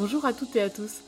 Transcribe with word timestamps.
Bonjour 0.00 0.24
à 0.24 0.32
toutes 0.32 0.56
et 0.56 0.62
à 0.62 0.70
tous, 0.70 1.02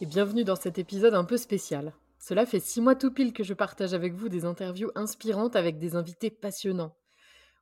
et 0.00 0.06
bienvenue 0.06 0.44
dans 0.44 0.54
cet 0.54 0.78
épisode 0.78 1.14
un 1.14 1.24
peu 1.24 1.36
spécial. 1.36 1.92
Cela 2.20 2.46
fait 2.46 2.60
six 2.60 2.80
mois 2.80 2.94
tout 2.94 3.10
pile 3.10 3.32
que 3.32 3.42
je 3.42 3.54
partage 3.54 3.92
avec 3.92 4.14
vous 4.14 4.28
des 4.28 4.44
interviews 4.44 4.92
inspirantes 4.94 5.56
avec 5.56 5.80
des 5.80 5.96
invités 5.96 6.30
passionnants. 6.30 6.94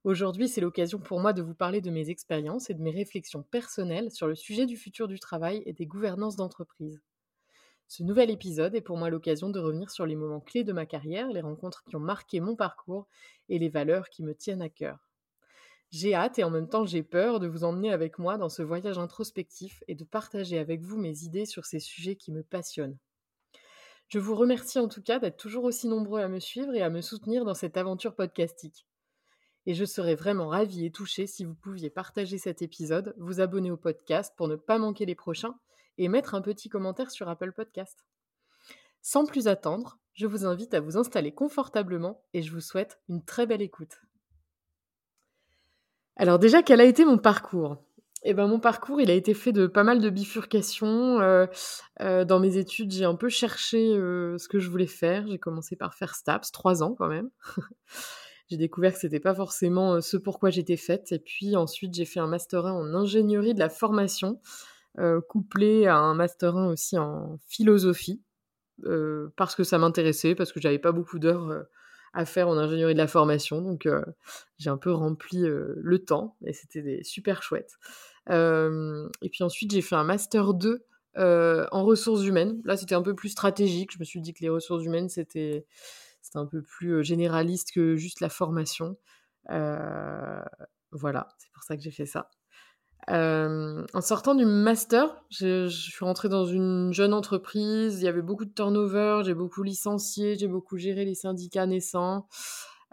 Aujourd'hui, 0.04 0.46
c'est 0.46 0.60
l'occasion 0.60 0.98
pour 0.98 1.20
moi 1.20 1.32
de 1.32 1.40
vous 1.40 1.54
parler 1.54 1.80
de 1.80 1.88
mes 1.88 2.10
expériences 2.10 2.68
et 2.68 2.74
de 2.74 2.82
mes 2.82 2.90
réflexions 2.90 3.42
personnelles 3.44 4.10
sur 4.10 4.26
le 4.26 4.34
sujet 4.34 4.66
du 4.66 4.76
futur 4.76 5.08
du 5.08 5.18
travail 5.18 5.62
et 5.64 5.72
des 5.72 5.86
gouvernances 5.86 6.36
d'entreprise. 6.36 7.00
Ce 7.88 8.02
nouvel 8.02 8.30
épisode 8.30 8.74
est 8.74 8.82
pour 8.82 8.98
moi 8.98 9.08
l'occasion 9.08 9.48
de 9.48 9.60
revenir 9.60 9.90
sur 9.90 10.04
les 10.04 10.16
moments 10.16 10.40
clés 10.40 10.64
de 10.64 10.72
ma 10.74 10.84
carrière, 10.84 11.28
les 11.28 11.40
rencontres 11.40 11.82
qui 11.84 11.96
ont 11.96 12.00
marqué 12.00 12.40
mon 12.40 12.56
parcours 12.56 13.08
et 13.48 13.58
les 13.58 13.70
valeurs 13.70 14.10
qui 14.10 14.22
me 14.22 14.34
tiennent 14.34 14.60
à 14.60 14.68
cœur. 14.68 15.03
J'ai 15.96 16.12
hâte 16.12 16.40
et 16.40 16.42
en 16.42 16.50
même 16.50 16.68
temps 16.68 16.84
j'ai 16.84 17.04
peur 17.04 17.38
de 17.38 17.46
vous 17.46 17.62
emmener 17.62 17.92
avec 17.92 18.18
moi 18.18 18.36
dans 18.36 18.48
ce 18.48 18.62
voyage 18.64 18.98
introspectif 18.98 19.84
et 19.86 19.94
de 19.94 20.02
partager 20.02 20.58
avec 20.58 20.82
vous 20.82 20.98
mes 20.98 21.22
idées 21.22 21.46
sur 21.46 21.66
ces 21.66 21.78
sujets 21.78 22.16
qui 22.16 22.32
me 22.32 22.42
passionnent. 22.42 22.98
Je 24.08 24.19
vous 24.19 24.34
remercie 24.34 24.80
en 24.80 24.88
tout 24.88 25.02
cas 25.02 25.20
d'être 25.20 25.36
toujours 25.36 25.62
aussi 25.62 25.86
nombreux 25.86 26.20
à 26.20 26.27
me 26.27 26.41
suivre 26.41 26.74
et 26.74 26.82
à 26.82 26.91
me 26.91 27.00
soutenir 27.00 27.44
dans 27.44 27.54
cette 27.54 27.77
aventure 27.77 28.16
podcastique. 28.16 28.88
Et 29.66 29.74
je 29.74 29.84
serais 29.84 30.16
vraiment 30.16 30.48
ravie 30.48 30.84
et 30.84 30.91
touchée 30.91 31.28
si 31.28 31.44
vous 31.44 31.54
pouviez 31.54 31.91
partager 31.91 32.38
cet 32.38 32.60
épisode, 32.60 33.14
vous 33.16 33.41
abonner 33.41 33.70
au 33.70 33.76
podcast 33.76 34.34
pour 34.36 34.48
ne 34.48 34.56
pas 34.56 34.78
manquer 34.78 35.06
les 35.06 35.14
prochains 35.14 35.54
et 35.97 36.08
mettre 36.08 36.34
un 36.34 36.42
petit 36.42 36.69
commentaire 36.69 37.12
sur 37.12 37.28
Apple 37.28 37.52
Podcast. 37.52 38.04
Sans 39.00 39.26
plus 39.26 39.47
attendre, 39.47 40.00
je 40.14 40.26
vous 40.26 40.44
invite 40.44 40.74
à 40.74 40.80
vous 40.80 40.97
installer 40.97 41.30
confortablement 41.30 42.20
et 42.32 42.42
je 42.42 42.50
vous 42.50 42.60
souhaite 42.60 42.98
une 43.08 43.24
très 43.24 43.47
belle 43.47 43.62
écoute. 43.62 44.00
Alors 46.16 46.38
déjà, 46.38 46.62
quel 46.62 46.80
a 46.80 46.84
été 46.84 47.04
mon 47.04 47.18
parcours? 47.18 47.78
Eh 48.26 48.32
ben, 48.32 48.46
mon 48.46 48.58
parcours, 48.58 49.02
il 49.02 49.10
a 49.10 49.14
été 49.14 49.34
fait 49.34 49.52
de 49.52 49.66
pas 49.66 49.84
mal 49.84 50.00
de 50.00 50.08
bifurcations. 50.08 51.20
Euh, 51.20 51.46
euh, 52.00 52.24
dans 52.24 52.40
mes 52.40 52.56
études, 52.56 52.90
j'ai 52.90 53.04
un 53.04 53.16
peu 53.16 53.28
cherché 53.28 53.94
euh, 53.94 54.38
ce 54.38 54.48
que 54.48 54.58
je 54.58 54.70
voulais 54.70 54.86
faire. 54.86 55.26
J'ai 55.28 55.38
commencé 55.38 55.76
par 55.76 55.94
faire 55.94 56.14
STAPS, 56.14 56.50
trois 56.50 56.82
ans 56.82 56.94
quand 56.96 57.08
même. 57.08 57.28
j'ai 58.48 58.56
découvert 58.56 58.94
que 58.94 58.98
c'était 58.98 59.20
pas 59.20 59.34
forcément 59.34 60.00
ce 60.00 60.16
pourquoi 60.16 60.48
j'étais 60.48 60.78
faite. 60.78 61.12
Et 61.12 61.18
puis 61.18 61.54
ensuite, 61.54 61.92
j'ai 61.92 62.06
fait 62.06 62.20
un 62.20 62.26
master 62.26 62.64
1 62.64 62.72
en 62.72 62.94
ingénierie 62.94 63.52
de 63.52 63.60
la 63.60 63.68
formation. 63.68 64.40
Couplé 65.28 65.86
à 65.88 65.96
un 65.96 66.14
master 66.14 66.56
1 66.56 66.68
aussi 66.68 66.96
en 66.96 67.40
philosophie, 67.48 68.22
parce 69.34 69.56
que 69.56 69.64
ça 69.64 69.76
m'intéressait, 69.76 70.36
parce 70.36 70.52
que 70.52 70.60
j'avais 70.60 70.78
pas 70.78 70.92
beaucoup 70.92 71.18
d'heures 71.18 71.66
à 72.14 72.24
faire 72.24 72.48
en 72.48 72.56
ingénierie 72.56 72.94
de 72.94 72.98
la 72.98 73.08
formation, 73.08 73.60
donc 73.60 73.88
j'ai 74.58 74.70
un 74.70 74.78
peu 74.78 74.92
rempli 74.92 75.40
le 75.42 75.98
temps, 75.98 76.36
et 76.46 76.52
c'était 76.52 77.00
super 77.02 77.42
chouette. 77.42 77.76
et 78.30 79.28
puis 79.30 79.42
ensuite, 79.42 79.72
j'ai 79.72 79.82
fait 79.82 79.96
un 79.96 80.04
master 80.04 80.54
2 80.54 80.84
en 81.16 81.84
ressources 81.84 82.24
humaines. 82.24 82.62
Là, 82.64 82.76
c'était 82.76 82.94
un 82.94 83.02
peu 83.02 83.14
plus 83.14 83.30
stratégique. 83.30 83.92
Je 83.92 83.98
me 83.98 84.04
suis 84.04 84.20
dit 84.20 84.32
que 84.32 84.40
les 84.40 84.48
ressources 84.48 84.84
humaines, 84.84 85.08
c'était 85.08 85.66
un 86.34 86.47
peu 86.47 86.62
plus 86.62 87.04
généraliste 87.04 87.72
que 87.72 87.97
juste 87.97 88.20
la 88.20 88.28
formation. 88.28 88.97
voilà, 89.48 91.28
c'est 91.38 91.50
pour 91.53 91.64
ça 91.64 91.76
que 91.76 91.82
j'ai 91.82 91.91
fait 91.91 92.06
ça. 92.06 92.30
Euh, 93.10 93.84
en 93.92 94.00
sortant 94.00 94.34
du 94.34 94.47
master, 94.47 95.22
je, 95.31 95.69
suis 95.69 96.04
rentrée 96.04 96.28
dans 96.28 96.47
une 96.47 96.92
jeune 96.92 97.12
entreprise. 97.12 98.00
Il 98.00 98.04
y 98.04 98.09
avait 98.09 98.22
beaucoup 98.22 98.44
de 98.44 98.53
turnover, 98.53 99.22
j'ai 99.25 99.34
beaucoup 99.34 99.62
licencié, 99.62 100.37
j'ai 100.38 100.48
beaucoup 100.48 100.78
géré 100.78 101.04
les 101.04 101.15
syndicats 101.15 101.66
naissants. 101.66 102.26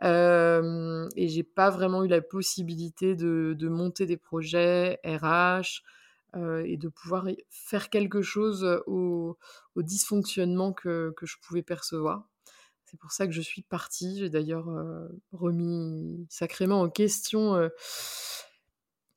Euh, 0.04 1.08
et 1.16 1.28
j'ai 1.28 1.44
pas 1.44 1.70
vraiment 1.70 2.04
eu 2.04 2.08
la 2.08 2.22
possibilité 2.22 3.16
de, 3.16 3.70
monter 3.70 4.06
des 4.06 4.18
projets 4.18 5.00
RH 5.06 5.84
euh, 6.36 6.64
et 6.66 6.78
de 6.78 6.88
pouvoir 6.90 7.28
faire 7.50 7.90
quelque 7.90 8.22
chose 8.22 8.66
au, 8.88 9.38
dysfonctionnement 9.76 10.74
que, 10.74 11.14
que, 11.16 11.26
je 11.26 11.38
pouvais 11.42 11.62
percevoir. 11.62 12.28
C'est 12.86 13.00
pour 13.00 13.12
ça 13.12 13.26
que 13.28 13.32
je 13.32 13.42
suis 13.42 13.62
partie. 13.62 14.20
J'ai 14.20 14.30
d'ailleurs 14.30 14.70
euh, 14.70 15.08
remis 15.32 16.26
sacrément 16.30 16.82
en 16.82 16.90
question 16.90 17.70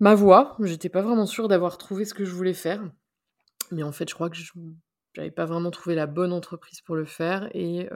ma 0.04 0.15
voix. 0.15 0.54
J'étais 0.60 0.91
pas 0.91 1.00
vraiment 1.00 1.25
sûre 1.25 1.48
d'avoir 1.48 1.78
trouvé 1.78 2.04
ce 2.04 2.12
que 2.12 2.26
je 2.26 2.34
voulais 2.34 2.53
faire. 2.53 2.82
Mais 3.72 3.82
en 3.82 3.91
fait, 3.91 4.06
je 4.09 4.15
crois 4.15 4.28
que 4.28 4.37
je 4.37 4.53
pas 5.31 5.47
vraiment 5.47 5.70
trouvé 5.70 5.97
la 5.97 6.06
bonne 6.06 6.32
entreprise 6.32 6.82
pour 6.82 6.94
le 6.94 7.06
faire. 7.06 7.48
Et 7.54 7.88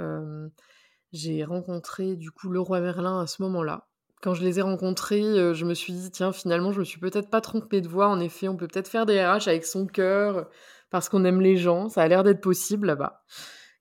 j'ai 1.12 1.44
rencontré 1.44 2.16
du 2.16 2.30
coup 2.30 2.48
le 2.48 2.60
roi 2.60 2.80
Merlin 2.80 3.20
à 3.20 3.26
ce 3.26 3.42
moment-là. 3.42 3.88
Quand 4.22 4.32
je 4.32 4.42
les 4.42 4.58
ai 4.58 4.62
rencontrés, 4.62 5.22
je 5.54 5.64
me 5.66 5.74
suis 5.74 5.92
dit, 5.92 6.10
tiens, 6.10 6.32
finalement, 6.32 6.72
je 6.72 6.80
me 6.80 6.84
suis 6.84 6.98
peut-être 6.98 7.28
pas 7.28 7.42
trompée 7.42 7.82
de 7.82 7.88
voix. 7.88 8.08
En 8.08 8.20
effet, 8.20 8.48
on 8.48 8.56
peut 8.56 8.66
peut-être 8.66 8.88
faire 8.88 9.04
des 9.04 9.22
RH 9.22 9.46
avec 9.46 9.66
son 9.66 9.86
cœur, 9.86 10.48
parce 10.90 11.10
qu'on 11.10 11.26
aime 11.26 11.42
les 11.42 11.58
gens. 11.58 11.90
Ça 11.90 12.02
a 12.02 12.08
l'air 12.08 12.24
d'être 12.24 12.40
possible 12.40 12.86
là-bas. 12.86 13.22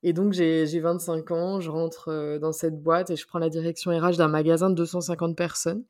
Et 0.04 0.12
donc, 0.12 0.34
j'ai 0.34 0.80
25 0.80 1.32
ans, 1.32 1.62
je 1.62 1.72
rentre 1.72 2.38
dans 2.40 2.52
cette 2.52 2.84
boîte 2.84 3.10
et 3.10 3.16
je 3.16 3.26
prends 3.26 3.40
la 3.40 3.50
direction 3.50 3.98
RH 3.98 4.18
d'un 4.18 4.28
magasin 4.28 4.70
de 4.70 4.76
250 4.76 5.36
personnes. 5.38 5.86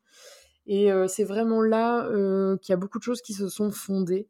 Et 0.67 0.89
c'est 1.07 1.23
vraiment 1.23 1.61
là 1.61 2.07
qu'il 2.57 2.71
y 2.71 2.73
a 2.73 2.77
beaucoup 2.77 2.99
de 2.99 3.03
choses 3.03 3.21
qui 3.21 3.33
se 3.33 3.47
sont 3.47 3.71
fondées. 3.71 4.27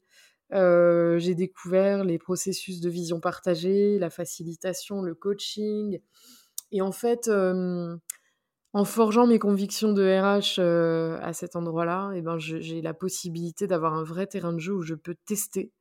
j'ai 0.51 1.35
découvert 1.35 2.03
les 2.03 2.19
processus 2.19 2.79
de 2.79 2.89
vision 2.89 3.19
partagée, 3.19 3.97
la 3.97 4.11
facilitation, 4.11 5.01
le 5.01 5.15
coaching. 5.15 5.99
Et 6.71 6.81
en 6.81 6.91
fait, 6.91 7.27
en 8.73 8.85
forgeant 8.85 9.25
mes 9.25 9.39
convictions 9.39 9.93
de 9.93 10.03
RH 10.03 10.59
à 11.23 11.33
cet 11.33 11.55
endroit-là, 11.55 12.11
eh 12.13 12.21
ben, 12.21 12.37
j'ai 12.37 12.81
la 12.83 12.93
possibilité 12.93 13.65
d'avoir 13.65 13.95
un 13.95 14.03
vrai 14.03 14.27
terrain 14.27 14.53
de 14.53 14.59
jeu 14.59 14.73
où 14.73 14.83
je 14.83 14.93
peux 14.93 15.15
tester. 15.25 15.73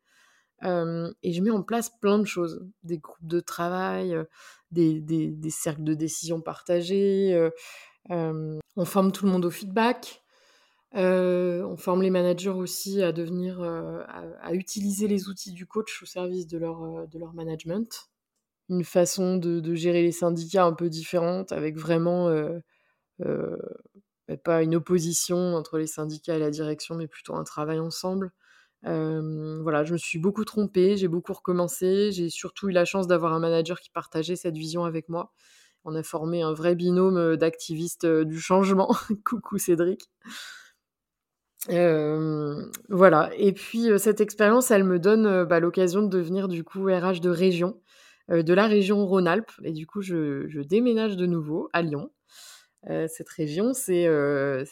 et 0.63 1.33
je 1.33 1.43
mets 1.43 1.51
en 1.51 1.63
place 1.63 1.91
plein 2.01 2.19
de 2.19 2.25
choses, 2.25 2.67
des 2.83 2.97
groupes 2.97 3.27
de 3.27 3.41
travail, 3.41 4.17
des, 4.71 5.03
des, 5.03 5.51
cercles 5.51 5.85
de 5.85 5.93
décision 5.93 6.41
partagés, 6.41 7.51
on 8.09 8.85
forme 8.87 9.13
tout 9.13 9.27
le 9.27 9.33
monde 9.33 9.45
au 9.45 9.51
feedback, 9.51 10.23
euh, 10.95 11.63
on 11.65 11.77
forme 11.77 12.03
les 12.03 12.11
managers 12.11 12.51
aussi 12.51 13.03
à 13.03 13.13
devenir, 13.13 13.61
euh, 13.61 14.03
à, 14.41 14.55
utiliser 14.55 15.09
les 15.09 15.29
outils 15.29 15.53
du 15.53 15.67
coach 15.67 16.03
au 16.03 16.07
service 16.07 16.47
de 16.47 16.59
leur, 16.59 16.83
euh, 16.85 17.07
de 17.07 17.19
leur 17.19 17.35
management. 17.35 18.09
Une 18.69 18.85
façon 18.85 19.37
de, 19.37 19.75
gérer 19.75 20.03
les 20.03 20.13
syndicats 20.13 20.65
un 20.65 20.73
peu 20.73 20.89
différente, 20.89 21.53
avec 21.53 21.77
vraiment 21.77 22.29
bah, 23.19 24.37
pas 24.43 24.63
une 24.63 24.75
opposition 24.75 25.55
entre 25.55 25.79
les 25.79 25.87
syndicats 25.87 26.37
et 26.37 26.41
la 26.41 26.51
direction, 26.51 26.97
mais 26.97 27.07
plutôt 27.07 27.35
un 27.37 27.45
travail 27.45 27.79
ensemble. 27.79 28.33
voilà, 28.83 29.85
je 29.85 29.93
me 29.93 29.99
suis 29.99 30.19
beaucoup 30.19 30.45
trompée, 30.45 30.97
j'ai 30.97 31.09
beaucoup 31.09 31.33
recommencé, 31.33 32.11
j'ai 32.13 32.29
surtout 32.29 32.69
eu 32.69 32.73
la 32.73 32.85
chance 32.85 33.07
d'avoir 33.07 33.35
un 33.35 33.41
manager 33.41 33.81
qui 33.81 33.91
partageait 33.91 34.37
cette 34.37 34.57
vision 34.57 34.85
avec 34.85 35.09
moi. 35.09 35.33
On 35.85 35.95
a 35.95 36.03
formé 36.03 36.43
un 36.43 36.53
vrai 36.53 36.75
binôme 36.75 37.37
d'activistes 37.37 38.07
du 38.07 38.41
changement. 38.41 38.97
Coucou 39.25 39.59
Cédric 39.59 40.11
voilà. 41.69 43.31
Et 43.37 43.53
puis 43.53 43.89
cette 43.99 44.21
expérience, 44.21 44.71
elle 44.71 44.85
me 44.85 44.99
donne 44.99 45.45
bah, 45.45 45.61
l'occasion 45.61 46.03
de 46.03 46.09
devenir 46.09 46.49
du 46.49 46.65
coup 46.65 46.85
RH 46.85 47.21
de 47.21 47.31
région, 47.31 47.81
de 48.29 48.55
la 48.55 48.67
région 48.67 49.07
Rhône-Alpes. 49.07 49.53
Et 49.63 49.73
du 49.73 49.87
coup, 49.87 50.03
je, 50.03 50.61
déménage 50.63 51.17
de 51.17 51.27
nouveau 51.27 51.69
à 51.73 51.83
Lyon. 51.83 52.11
cette 53.09 53.29
région, 53.29 53.73
c'est 53.75 54.09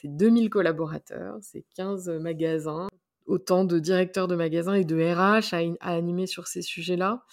2000 0.04 0.50
collaborateurs, 0.50 1.36
c'est 1.42 1.64
15 1.76 2.08
magasins, 2.20 2.88
autant 3.26 3.64
de 3.64 3.78
directeurs 3.78 4.28
de 4.28 4.36
magasins 4.36 4.74
et 4.74 4.84
de 4.84 4.96
RH 4.96 5.54
à, 5.54 5.60
à 5.80 5.94
animer 5.94 6.26
sur 6.26 6.46
ces 6.46 6.62
sujets-là. 6.62 7.24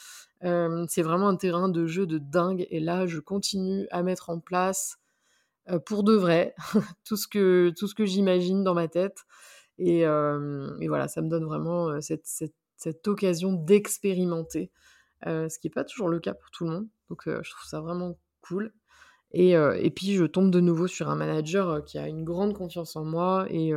c'est 0.42 1.04
vraiment 1.04 1.28
un 1.28 1.36
terrain 1.36 1.70
de 1.70 1.86
jeu 1.86 2.08
de 2.08 2.18
dingue. 2.18 2.66
Et 2.72 2.80
là, 2.80 3.06
je 3.06 3.20
continue 3.20 3.88
à 3.92 4.02
mettre 4.02 4.30
en 4.30 4.40
place 4.40 5.01
pour 5.86 6.04
de 6.04 6.14
vrai 6.14 6.56
tout 7.06 7.18
ce 7.18 7.28
que, 7.28 7.72
tout 7.78 7.88
ce 7.88 7.96
que 7.96 8.06
j'imagine 8.06 8.64
dans 8.64 8.74
ma 8.74 8.88
tête. 8.88 9.18
Et, 9.78 10.06
voilà, 10.06 11.08
ça 11.08 11.22
me 11.22 11.30
donne 11.30 11.46
vraiment 11.46 12.02
cette, 12.02 12.26
cette, 12.26 13.08
occasion 13.08 13.54
d'expérimenter, 13.54 14.72
ce 15.26 15.60
qui 15.60 15.68
n'est 15.68 15.74
pas 15.74 15.84
toujours 15.84 16.10
le 16.10 16.20
cas 16.20 16.34
pour 16.34 16.52
tout 16.52 16.66
le 16.66 16.72
monde. 16.72 16.88
Donc 17.10 17.24
je 17.26 17.50
trouve 17.50 17.68
ça 17.68 17.82
vraiment 17.82 18.18
cool. 18.42 18.74
Et, 19.34 19.52
et, 19.52 19.92
puis 19.92 20.14
je 20.14 20.26
tombe 20.26 20.52
de 20.52 20.60
nouveau 20.60 20.88
sur 20.88 21.10
un 21.10 21.16
manager 21.16 21.84
qui 21.86 21.98
a 21.98 22.08
une 22.08 22.24
grande 22.24 22.54
confiance 22.54 22.96
en 22.96 23.06
moi 23.06 23.48
et 23.50 23.72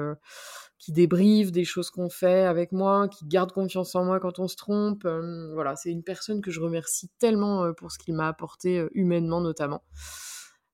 qui 0.79 0.93
débriefe 0.93 1.53
des 1.53 1.65
choses 1.65 1.91
qu'on 1.91 2.11
fait 2.11 2.43
avec 2.43 2.73
moi, 2.73 3.09
qui 3.09 3.25
garde 3.27 3.53
confiance 3.53 3.95
en 3.95 4.05
moi 4.05 4.21
quand 4.21 4.39
on 4.39 4.49
se 4.49 4.57
trompe. 4.57 5.07
voilà, 5.53 5.77
c'est 5.77 5.91
une 5.91 6.03
personne 6.03 6.43
que 6.43 6.51
je 6.51 6.61
remercie 6.61 7.09
tellement 7.19 7.73
pour 7.73 7.93
ce 7.93 7.99
qu'il 7.99 8.15
m'a 8.15 8.29
apporté 8.29 8.85
humainement 8.93 9.41
notamment. 9.41 9.83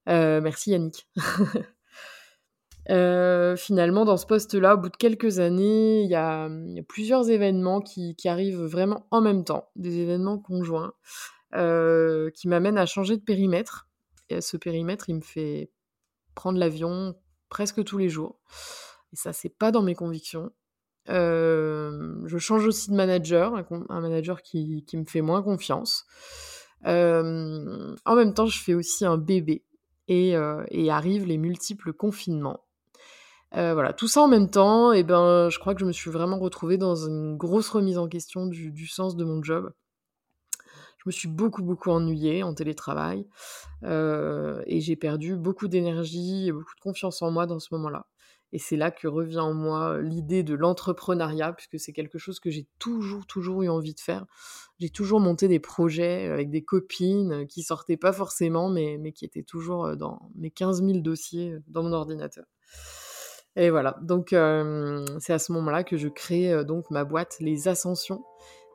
Merci 0.07 0.71
Yannick. 0.71 1.09
finalement, 3.57 4.05
dans 4.05 4.17
ce 4.17 4.27
poste-là, 4.27 4.75
au 4.75 4.79
bout 4.79 4.89
de 4.89 4.97
quelques 4.97 5.39
années, 5.39 6.03
il 6.03 6.11
y, 6.11 6.15
a, 6.15 6.49
plusieurs 6.89 7.31
événements 7.31 7.81
qui, 7.81 8.17
arrivent 8.25 8.63
vraiment 8.63 9.07
en 9.11 9.21
même 9.21 9.45
temps, 9.45 9.71
des 9.77 9.99
événements 9.99 10.39
conjoints, 10.39 10.93
qui 11.53 12.49
m'amènent 12.49 12.79
à 12.79 12.87
changer 12.87 13.17
de 13.17 13.23
périmètre. 13.23 13.89
Et 14.29 14.41
ce 14.41 14.57
périmètre, 14.57 15.09
il 15.09 15.17
me 15.17 15.21
fait 15.21 15.71
prendre 16.35 16.59
l'avion 16.59 17.15
presque 17.49 17.85
tous 17.85 17.99
les 17.99 18.09
jours. 18.09 18.39
Et 19.13 19.17
ça, 19.17 19.33
c'est 19.33 19.57
pas 19.57 19.73
dans 19.73 19.83
mes 19.83 19.95
convictions. 19.95 20.51
je 21.07 22.37
change 22.39 22.67
aussi 22.67 22.91
de 22.91 22.97
manager, 22.97 23.55
un, 23.89 24.01
manager 24.01 24.43
qui, 24.43 24.85
me 24.95 25.05
fait 25.05 25.21
moins 25.21 25.43
confiance. 25.43 26.07
en 26.85 28.17
même 28.17 28.35
temps, 28.35 28.47
je 28.47 28.63
fais 28.63 28.75
aussi 28.75 29.05
un 29.05 29.19
bébé 29.19 29.65
et, 30.11 30.35
et 30.71 30.91
arrivent 30.91 31.25
les 31.25 31.39
multiples 31.39 31.93
confinements. 31.93 32.61
voilà, 33.53 33.93
tout 33.93 34.09
ça 34.09 34.23
en 34.23 34.29
même 34.29 34.51
temps, 34.51 34.93
et 34.93 35.05
ben, 35.05 35.49
je 35.49 35.59
crois 35.59 35.75
que 35.75 35.81
je 35.81 35.87
me 35.87 35.93
suis 35.93 36.11
vraiment 36.11 36.39
retrouvée 36.39 36.77
dans 36.77 36.97
une 36.97 37.37
grosse 37.37 37.71
remise 37.71 37.97
en 37.97 38.09
question 38.09 38.47
du, 38.47 38.73
du 38.73 38.87
sens 38.87 39.17
de 39.17 39.25
mon 39.25 39.43
job. 39.43 39.73
Je 40.99 41.05
me 41.07 41.13
suis 41.13 41.29
beaucoup, 41.29 41.63
beaucoup 41.63 41.91
ennuyée 41.91 42.43
en 42.43 42.53
télétravail 42.55 43.27
et 43.83 44.81
j'ai 44.81 44.97
perdu 44.97 45.37
beaucoup 45.37 45.69
d'énergie 45.69 46.49
et 46.49 46.53
beaucoup 46.53 46.75
de 46.75 46.81
confiance 46.81 47.23
en 47.23 47.31
moi 47.31 47.47
dans 47.47 47.59
ce 47.59 47.69
moment-là. 47.73 48.07
Et 48.53 48.59
c'est 48.59 48.77
là 48.77 48.91
que 48.91 49.07
revient 49.07 49.39
en 49.39 49.55
moi 49.55 50.01
l'idée 50.01 50.43
de 50.43 50.55
l'entrepreneuriat, 50.55 51.53
puisque 51.53 51.79
c'est 51.79 51.93
quelque 51.93 52.19
chose 52.19 52.41
que 52.41 52.51
j'ai 52.51 52.67
toujours, 52.79 53.27
toujours 53.27 53.63
eu 53.63 53.69
envie 53.69 53.95
de 53.95 54.01
faire. 54.01 54.27
J'ai 54.79 54.91
toujours 54.91 55.21
monté 55.21 55.47
des 55.47 55.61
projets 55.61 56.27
avec 56.27 56.51
des 56.51 56.65
copines 56.65 57.47
qui 57.47 57.63
sortaient 57.63 57.97
pas 57.97 58.13
forcément, 58.13 58.69
mais, 58.69 58.99
mais 58.99 59.13
qui 59.13 59.25
étaient 59.25 59.45
toujours 59.45 59.97
dans 59.97 60.31
mes 60.35 60.51
15 60.51 60.83
000 60.85 60.99
dossiers 60.99 61.59
dans 61.69 61.83
mon 61.85 61.93
ordinateur. 61.93 62.45
Et 63.57 63.71
voilà, 63.71 63.99
donc 64.03 64.29
c'est 64.31 65.33
à 65.33 65.39
ce 65.39 65.53
moment-là 65.53 65.85
que 65.85 65.97
je 65.97 66.09
crée 66.09 66.65
donc 66.65 66.91
ma 66.91 67.05
boîte 67.05 67.37
Les 67.41 67.69
Ascensions, 67.69 68.25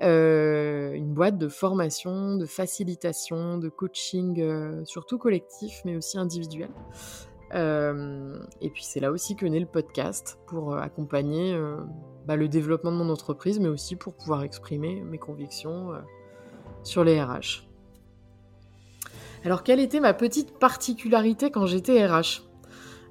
une 0.02 1.14
boîte 1.14 1.38
de 1.38 1.48
formation, 1.48 2.36
de 2.36 2.46
facilitation, 2.46 3.58
de 3.58 3.70
coaching, 3.70 4.86
surtout 4.86 5.18
collectif, 5.18 5.82
mais 5.86 5.96
aussi 5.96 6.18
individuel. 6.18 6.70
Et 7.54 8.70
puis 8.70 8.84
c'est 8.84 9.00
là 9.00 9.12
aussi 9.12 9.36
que 9.36 9.46
naît 9.46 9.60
le 9.60 9.66
podcast 9.66 10.40
pour 10.48 10.76
accompagner 10.78 11.58
bah, 12.26 12.36
le 12.36 12.48
développement 12.48 12.92
de 12.92 12.98
mon 12.98 13.10
entreprise, 13.10 13.60
mais 13.60 13.68
aussi 13.68 13.96
pour 13.96 14.14
pouvoir 14.14 14.44
exprimer 14.44 15.02
mes 15.02 15.18
convictions 15.18 15.92
sur 16.84 17.04
les 17.04 17.22
RH. 17.22 17.68
Alors 19.46 19.64
quelle 19.64 19.80
était 19.80 20.00
ma 20.00 20.14
petite 20.14 20.58
particularité 20.58 21.52
quand 21.52 21.66
j'étais 21.66 22.06
RH 22.06 22.42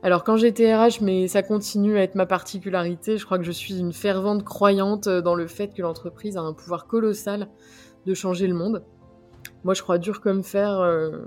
alors 0.05 0.23
quand 0.23 0.37
j'étais 0.37 0.77
RH, 0.77 1.01
mais 1.01 1.29
ça 1.29 1.43
continue 1.43 1.97
à 1.97 2.03
être 2.03 2.15
ma 2.15 2.27
particularité, 2.27 3.17
je 3.17 3.25
crois 3.25 3.39
que 3.39 3.45
je 3.45 3.51
suis 3.51 3.79
une 3.79 3.95
fervente 3.95 4.45
croyante 4.45 5.09
dans 5.09 5.35
le 5.35 5.47
fait 5.47 5.73
que 5.73 5.81
l'entreprise 5.81 6.37
a 6.37 6.43
un 6.43 6.53
pouvoir 6.53 6.87
colossal 6.87 7.49
de 8.05 8.13
changer 8.13 8.47
le 8.47 8.53
monde. 8.53 8.85
Moi 9.65 9.73
je 9.73 9.81
crois 9.81 9.97
dur 9.97 10.21
comme 10.21 10.43
fer 10.43 10.79
euh, 10.79 11.23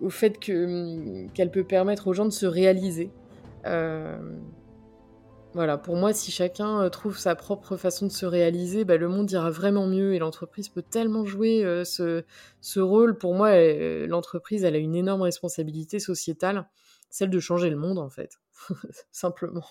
au 0.00 0.10
fait 0.10 0.36
hum, 0.48 1.30
qu'elle 1.34 1.50
peut 1.50 1.64
permettre 1.64 2.08
aux 2.08 2.12
gens 2.12 2.24
de 2.24 2.30
se 2.30 2.46
réaliser. 2.46 3.10
Euh, 3.66 4.18
voilà, 5.54 5.78
pour 5.78 5.96
moi, 5.96 6.12
si 6.12 6.30
chacun 6.30 6.82
euh, 6.82 6.88
trouve 6.90 7.16
sa 7.16 7.34
propre 7.34 7.76
façon 7.76 8.06
de 8.06 8.12
se 8.12 8.26
réaliser, 8.26 8.84
bah, 8.84 8.96
le 8.96 9.08
monde 9.08 9.30
ira 9.30 9.50
vraiment 9.50 9.86
mieux 9.86 10.14
et 10.14 10.18
l'entreprise 10.18 10.68
peut 10.68 10.82
tellement 10.82 11.24
jouer 11.24 11.62
ce, 11.84 12.24
ce, 12.60 12.80
rôle. 12.80 13.16
Pour 13.16 13.34
moi, 13.34 13.52
l'entreprise, 14.06 14.64
elle 14.64 14.74
a 14.74 14.78
une 14.78 14.94
énorme 14.94 15.22
responsabilité 15.22 15.98
sociétale 15.98 16.66
celle 17.10 17.30
de 17.30 17.40
changer 17.40 17.70
le 17.70 17.76
monde 17.76 17.98
en 17.98 18.10
fait, 18.10 18.38
simplement. 19.12 19.64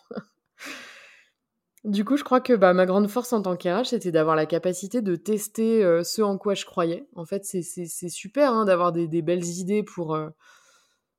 Du 1.85 2.03
coup, 2.03 2.17
je 2.17 2.23
crois 2.23 2.41
que 2.41 2.53
bah, 2.53 2.73
ma 2.73 2.87
grande 2.87 3.07
force 3.07 3.31
en 3.31 3.41
tant 3.43 3.55
qu'RH, 3.55 3.89
c'était 3.89 4.11
d'avoir 4.11 4.35
la 4.35 4.47
capacité 4.47 5.01
de 5.03 5.15
tester 5.15 5.83
euh, 5.83 6.03
ce 6.03 6.21
en 6.23 6.37
quoi 6.37 6.55
je 6.55 6.65
croyais. 6.65 7.07
En 7.15 7.25
fait, 7.25 7.45
c'est 7.45 8.09
super 8.09 8.53
hein, 8.53 8.65
d'avoir 8.65 8.91
des, 8.91 9.21
belles 9.21 9.45
idées 9.45 9.83
pour, 9.83 10.15
euh, 10.15 10.29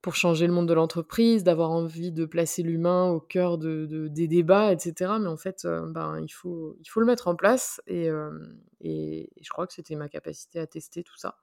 pour 0.02 0.16
changer 0.16 0.46
le 0.48 0.52
monde 0.52 0.68
de 0.68 0.74
l'entreprise, 0.74 1.44
d'avoir 1.44 1.70
envie 1.70 2.10
de 2.10 2.24
placer 2.24 2.64
l'humain 2.64 3.08
au 3.10 3.20
cœur 3.20 3.58
de, 3.58 4.08
des 4.08 4.26
débats, 4.26 4.72
etc. 4.72 5.12
Mais 5.20 5.28
en 5.28 5.36
fait, 5.36 5.64
euh, 5.64 5.86
ben, 5.86 6.20
il, 6.20 6.32
faut, 6.32 6.76
le 6.96 7.06
mettre 7.06 7.28
en 7.28 7.36
place 7.36 7.80
et, 7.86 8.08
je 8.10 9.48
crois 9.50 9.68
que 9.68 9.72
c'était 9.72 9.94
ma 9.94 10.08
capacité 10.08 10.58
à 10.58 10.66
tester 10.66 11.04
tout 11.04 11.16
ça. 11.16 11.36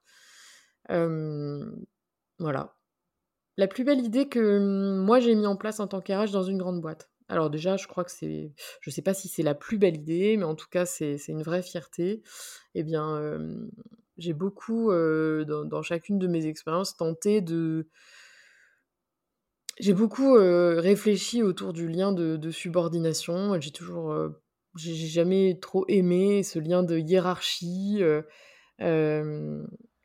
voilà. 2.40 2.76
La 3.56 3.68
plus 3.68 3.84
belle 3.84 4.02
idée 4.02 4.28
que 4.28 4.98
moi 4.98 5.20
j'ai 5.20 5.36
mis 5.36 5.46
en 5.46 5.56
place 5.56 5.80
en 5.80 5.88
tant 5.88 6.02
qu'RH 6.02 6.32
dans 6.32 6.44
une 6.44 6.58
grande 6.58 6.82
boîte. 6.82 7.13
Alors 7.30 7.50
déjà, 7.50 7.78
je 7.78 7.88
crois 7.88 8.04
que 8.04 8.12
c'est, 8.12 8.54
je 8.82 8.90
sais 8.90 9.02
pas 9.02 9.14
si 9.14 9.28
c'est 9.28 9.44
la 9.44 9.56
plus 9.56 9.78
belle 9.78 9.96
idée, 9.96 10.38
mais 10.38 10.44
en 10.44 10.56
tout 10.56 10.68
cas 10.70 10.86
c'est 10.86 11.18
une 11.28 11.44
vraie 11.44 11.64
fierté. 11.64 12.22
Eh 12.76 12.84
bien, 12.84 13.40
j'ai 14.18 14.34
beaucoup 14.34 14.92
dans, 14.92 15.82
chacune 15.82 16.20
de 16.20 16.28
mes 16.28 16.46
expériences 16.46 16.98
tenté 16.98 17.42
de, 17.42 17.88
j'ai 19.80 19.94
beaucoup 19.94 20.34
réfléchi 20.34 21.42
autour 21.42 21.74
du 21.74 21.88
lien 21.88 22.12
de, 22.12 22.52
subordination. 22.52 23.60
J'ai 23.60 23.72
toujours, 23.72 24.16
j'ai 24.76 24.96
jamais 24.96 25.58
trop 25.62 25.86
aimé 25.88 26.44
ce 26.44 26.60
lien 26.60 26.84
de 26.84 26.98
hiérarchie 26.98 28.02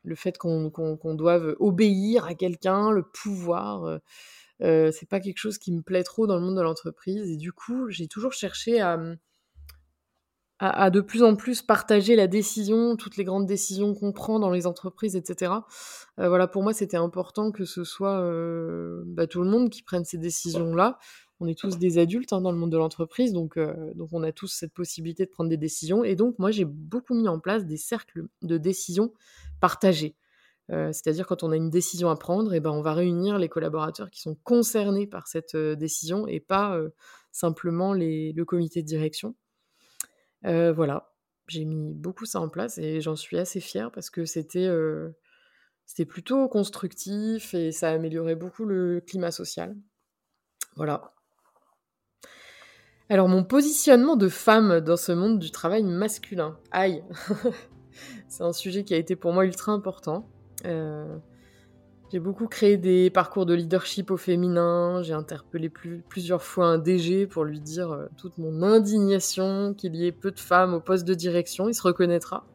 le 0.03 0.15
fait 0.15 0.37
qu'on 0.37 1.15
doive 1.15 1.55
obéir 1.59 2.25
à 2.25 2.33
quelqu'un, 2.33 2.91
le 2.91 3.03
pouvoir, 3.03 3.99
euh, 4.61 4.87
euh, 4.87 4.91
c'est 4.91 5.07
pas 5.07 5.19
quelque 5.19 5.37
chose 5.37 5.57
qui 5.57 5.71
me 5.71 5.81
plaît 5.81 6.03
trop 6.03 6.27
dans 6.27 6.35
le 6.35 6.41
monde 6.41 6.55
de 6.55 6.61
l'entreprise. 6.61 7.29
Et 7.29 7.37
du 7.37 7.51
coup, 7.51 7.89
j'ai 7.89 8.07
toujours 8.07 8.33
cherché 8.33 8.81
à, 8.81 8.99
à, 10.59 10.89
de 10.89 11.01
plus 11.01 11.23
en 11.23 11.35
plus 11.35 11.61
partager 11.61 12.15
la 12.15 12.27
décision, 12.27 12.95
toutes 12.95 13.17
les 13.17 13.23
grandes 13.23 13.45
décisions 13.45 13.93
qu'on 13.93 14.11
prend 14.11 14.39
dans 14.39 14.51
les 14.51 14.67
entreprises, 14.67 15.15
etc. 15.15 15.53
Euh, 16.19 16.27
voilà, 16.29 16.47
pour 16.47 16.63
moi, 16.63 16.73
c'était 16.73 16.97
important 16.97 17.51
que 17.51 17.65
ce 17.65 17.83
soit 17.83 18.21
bah, 19.05 19.27
tout 19.27 19.41
le 19.41 19.49
monde 19.49 19.69
qui 19.69 19.83
prenne 19.83 20.05
ces 20.05 20.17
décisions-là. 20.17 20.99
On 21.41 21.47
est 21.47 21.57
tous 21.57 21.77
des 21.77 21.99
adultes 21.99 22.33
hein, 22.33 22.41
dans 22.41 22.51
le 22.51 22.57
monde 22.57 22.71
de 22.71 22.77
l'entreprise, 22.77 23.31
donc, 23.31 23.57
donc 23.95 24.09
on 24.11 24.23
a 24.23 24.33
tous 24.33 24.47
cette 24.47 24.73
possibilité 24.73 25.25
de 25.25 25.29
prendre 25.29 25.49
des 25.49 25.55
décisions. 25.55 26.03
Et 26.03 26.15
donc, 26.15 26.37
moi, 26.37 26.51
j'ai 26.51 26.65
beaucoup 26.65 27.13
mis 27.13 27.29
en 27.29 27.39
place 27.39 27.65
des 27.65 27.77
cercles 27.77 28.25
de 28.41 28.57
décision 28.57 29.13
partagé. 29.61 30.17
Euh, 30.71 30.91
c'est-à-dire 30.91 31.25
quand 31.25 31.43
on 31.43 31.51
a 31.51 31.55
une 31.55 31.69
décision 31.69 32.09
à 32.09 32.15
prendre, 32.15 32.53
et 32.53 32.57
eh 32.57 32.59
ben 32.59 32.71
on 32.71 32.81
va 32.81 32.93
réunir 32.93 33.39
les 33.39 33.49
collaborateurs 33.49 34.11
qui 34.11 34.21
sont 34.21 34.35
concernés 34.43 35.07
par 35.07 35.27
cette 35.27 35.55
euh, 35.55 35.75
décision 35.75 36.27
et 36.27 36.39
pas 36.39 36.77
euh, 36.77 36.89
simplement 37.31 37.93
le 37.93 38.43
comité 38.43 38.81
de 38.83 38.87
direction. 38.87 39.35
voilà, 40.43 41.11
j'ai 41.47 41.65
mis 41.65 41.93
beaucoup 41.93 42.25
ça 42.25 42.39
en 42.39 42.49
place 42.49 42.77
et 42.77 43.01
j'en 43.01 43.15
suis 43.15 43.37
assez 43.37 43.59
fière 43.59 43.91
parce 43.91 44.09
que 44.09 44.25
c'était 44.25 44.69
c'était 45.85 46.05
plutôt 46.05 46.47
constructif 46.47 47.53
et 47.53 47.71
ça 47.71 47.89
a 47.89 47.93
amélioré 47.93 48.35
beaucoup 48.35 48.65
le 48.65 49.01
climat 49.05 49.31
social. 49.31 49.75
Voilà. 50.75 51.13
Alors 53.09 53.27
mon 53.27 53.43
positionnement 53.43 54.15
de 54.15 54.27
femme 54.27 54.81
dans 54.81 54.97
ce 54.97 55.11
monde 55.11 55.39
du 55.39 55.51
travail 55.51 55.83
masculin. 55.83 56.59
Aïe 56.71 57.03
c'est 58.27 58.43
un 58.43 58.53
sujet 58.53 58.83
qui 58.83 58.93
a 58.93 58.97
été 58.97 59.15
pour 59.15 59.33
moi 59.33 59.45
ultra 59.45 59.71
important. 59.71 60.29
Euh, 60.65 61.17
j'ai 62.11 62.19
beaucoup 62.19 62.47
créé 62.47 62.77
des 62.77 63.09
parcours 63.09 63.45
de 63.45 63.53
leadership 63.53 64.11
au 64.11 64.17
féminin. 64.17 65.01
J'ai 65.03 65.13
interpellé 65.13 65.69
plusieurs 65.69 66.41
fois 66.41 66.65
un 66.65 66.77
DG 66.77 67.27
pour 67.27 67.43
lui 67.43 67.59
dire 67.59 67.91
euh, 67.91 68.07
toute 68.17 68.37
mon 68.37 68.63
indignation 68.63 69.73
qu'il 69.73 69.95
y 69.95 70.05
ait 70.05 70.11
peu 70.11 70.31
de 70.31 70.39
femmes 70.39 70.73
au 70.73 70.79
poste 70.79 71.05
de 71.05 71.13
direction. 71.13 71.69
Il 71.69 71.75
se 71.75 71.83
reconnaîtra. 71.83 72.45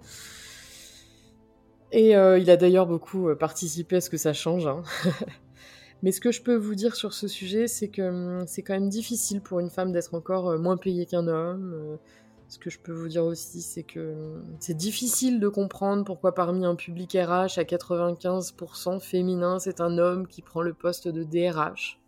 Et 1.93 2.17
euh, 2.17 2.39
il 2.39 2.51
a 2.51 2.57
d'ailleurs 2.57 2.87
beaucoup 2.87 3.29
participé 3.37 3.97
à 3.97 4.01
ce 4.01 4.11
que 4.11 4.17
ça 4.17 4.33
change. 4.33 4.67
Hein. 4.67 4.83
Mais 6.03 6.11
ce 6.11 6.21
que 6.21 6.33
je 6.33 6.43
peux 6.43 6.57
vous 6.57 6.75
dire 6.75 6.97
sur 6.97 7.15
ce 7.15 7.29
sujet, 7.29 7.69
c'est 7.69 7.89
que 7.89 8.03
hum, 8.03 8.45
c'est 8.47 8.63
quand 8.63 8.75
même 8.75 8.89
difficile 8.89 9.41
pour 9.41 9.61
une 9.61 9.71
femme 9.71 9.93
d'être 9.93 10.15
encore 10.15 10.59
moins 10.59 10.77
payée 10.77 11.07
qu'un 11.07 11.29
homme 11.29 11.99
ce 12.49 12.59
que 12.59 12.71
je 12.71 12.79
peux 12.79 12.93
vous 12.93 13.09
dire 13.09 13.25
aussi, 13.25 13.63
c'est 13.63 13.83
que 13.83 14.43
c'est 14.61 14.77
difficile 14.77 15.41
de 15.41 15.49
comprendre 15.49 16.05
pourquoi 16.05 16.35
parmi 16.35 16.65
un 16.65 16.75
public 16.75 17.13
RH 17.13 17.59
à 17.59 17.65
95% 17.65 19.01
féminin, 19.01 19.59
c'est 19.59 19.81
un 19.81 19.99
homme 19.99 20.27
qui 20.27 20.43
prend 20.43 20.63
le 20.63 20.75
poste 20.75 21.09
de 21.09 21.25
DRH. 21.25 22.01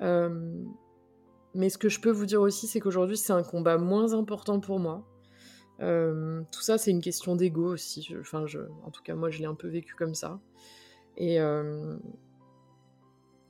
Euh, 0.00 0.62
mais 1.54 1.70
ce 1.70 1.78
que 1.78 1.88
je 1.88 2.00
peux 2.00 2.10
vous 2.10 2.26
dire 2.26 2.40
aussi, 2.40 2.66
c'est 2.66 2.80
qu'aujourd'hui, 2.80 3.16
c'est 3.16 3.32
un 3.32 3.42
combat 3.42 3.78
moins 3.78 4.14
important 4.14 4.60
pour 4.60 4.78
moi. 4.78 5.04
Euh, 5.80 6.42
tout 6.52 6.62
ça, 6.62 6.78
c'est 6.78 6.90
une 6.90 7.00
question 7.00 7.36
d'ego 7.36 7.72
aussi. 7.72 8.14
enfin, 8.20 8.44
en 8.84 8.90
tout 8.90 9.02
cas, 9.02 9.14
moi, 9.14 9.30
je 9.30 9.40
l'ai 9.40 9.46
un 9.46 9.54
peu 9.54 9.68
vécu 9.68 9.94
comme 9.94 10.14
ça. 10.14 10.40
Et, 11.16 11.38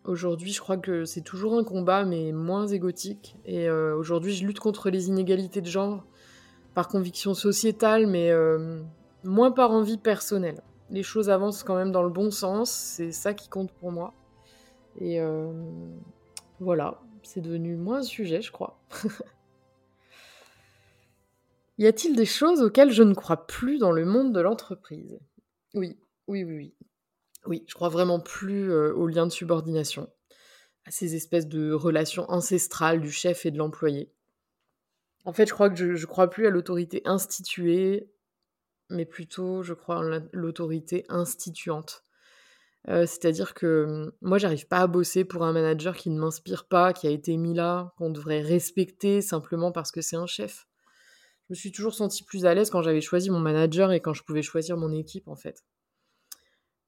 Aujourd'hui, 0.05 0.53
je 0.53 0.61
crois 0.61 0.79
que 0.79 1.05
c'est 1.05 1.21
toujours 1.21 1.59
un 1.59 1.65
combat, 1.65 2.05
mais 2.05 2.33
moins 2.33 2.67
égotique. 2.67 3.37
Et 3.45 3.69
euh, 3.69 3.95
aujourd'hui, 3.97 4.33
je 4.33 4.47
lutte 4.47 4.61
contre 4.61 4.91
les 4.91 5.09
inégalités 5.09 5.61
de 5.61 5.67
genre 5.67 6.05
par 6.75 6.89
conviction 6.89 7.35
sociétale, 7.35 8.07
mais 8.07 8.31
euh, 8.31 8.81
moins 9.25 9.51
par 9.51 9.71
envie 9.71 9.99
personnelle. 9.99 10.63
Les 10.91 11.03
choses 11.03 11.29
avancent 11.29 11.63
quand 11.63 11.77
même 11.77 11.93
dans 11.93 12.03
le 12.03 12.11
bon 12.11 12.31
sens, 12.31 12.71
c'est 12.71 13.13
ça 13.13 13.35
qui 13.35 13.49
compte 13.49 13.73
pour 13.73 13.93
moi. 13.93 14.15
Et 15.01 15.21
euh, 15.21 15.53
voilà, 16.61 17.01
c'est 17.23 17.41
devenu 17.41 17.77
moins 17.77 17.99
un 17.99 18.03
sujet, 18.03 18.41
je 18.41 18.51
crois. 18.51 18.81
y 21.79 21.87
a-t-il 21.87 22.17
des 22.17 22.25
choses 22.25 22.63
auxquelles 22.63 22.91
je 22.91 23.03
ne 23.03 23.15
crois 23.15 23.47
plus 23.47 23.79
dans 23.79 23.93
le 23.93 24.05
monde 24.05 24.33
de 24.33 24.41
l'entreprise? 24.41 25.19
Oui, 25.75 25.97
oui, 26.27 26.45
oui, 26.45 26.57
oui. 26.57 26.75
Oui, 27.49 27.65
je 27.67 27.73
crois 27.73 27.89
vraiment 27.89 28.21
plus 28.21 28.71
euh, 28.71 28.93
aux 28.93 29.07
liens 29.07 29.27
de 29.27 29.33
subordination, 29.33 30.13
à 30.85 30.91
ces 30.91 31.15
espèces 31.15 31.49
de 31.49 31.73
relations 31.73 32.31
ancestrales 32.31 33.01
du 33.01 33.11
chef 33.11 33.47
et 33.47 33.51
de 33.51 33.57
l'employé. 33.57 34.13
En 35.25 35.33
fait, 35.33 35.47
je 35.47 35.55
crois 35.55 35.71
que 35.71 35.97
je, 35.97 36.07
crois 36.07 36.29
plus 36.29 36.47
à 36.47 36.51
l'autorité 36.51 37.01
instituée, 37.07 38.13
mais 38.91 39.07
plutôt, 39.07 39.63
je 39.63 39.73
crois 39.73 39.97
en 39.97 40.21
l'autorité 40.31 41.07
instituante. 41.09 42.05
Euh, 42.89 43.07
c'est-à-dire 43.07 43.55
que 43.55 44.13
moi, 44.21 44.37
j'arrive 44.37 44.67
pas 44.67 44.81
à 44.81 44.87
bosser 44.87 45.25
pour 45.25 45.43
un 45.43 45.53
manager 45.53 45.97
qui 45.97 46.11
ne 46.11 46.21
m'inspire 46.21 46.69
pas, 46.69 46.93
qui 46.93 47.07
a 47.07 47.11
été 47.11 47.35
mis 47.39 47.55
là, 47.55 47.95
qu'on 47.97 48.11
devrait 48.11 48.43
respecter 48.43 49.23
simplement 49.23 49.73
parce 49.73 49.91
que 49.91 50.03
c'est 50.03 50.17
un 50.17 50.27
chef. 50.27 50.69
Je 51.49 51.55
me 51.55 51.55
suis 51.55 51.73
toujours 51.73 51.95
sentie 51.95 52.25
plus 52.25 52.45
à 52.45 52.53
l'aise 52.53 52.69
quand 52.69 52.83
j'avais 52.83 53.01
choisi 53.01 53.31
mon 53.31 53.41
manager 53.41 53.91
et 53.91 54.01
quand 54.01 54.13
je 54.13 54.23
pouvais 54.23 54.43
choisir 54.43 54.77
mon 54.77 54.93
équipe, 54.93 55.29
en 55.29 55.37
fait. 55.37 55.65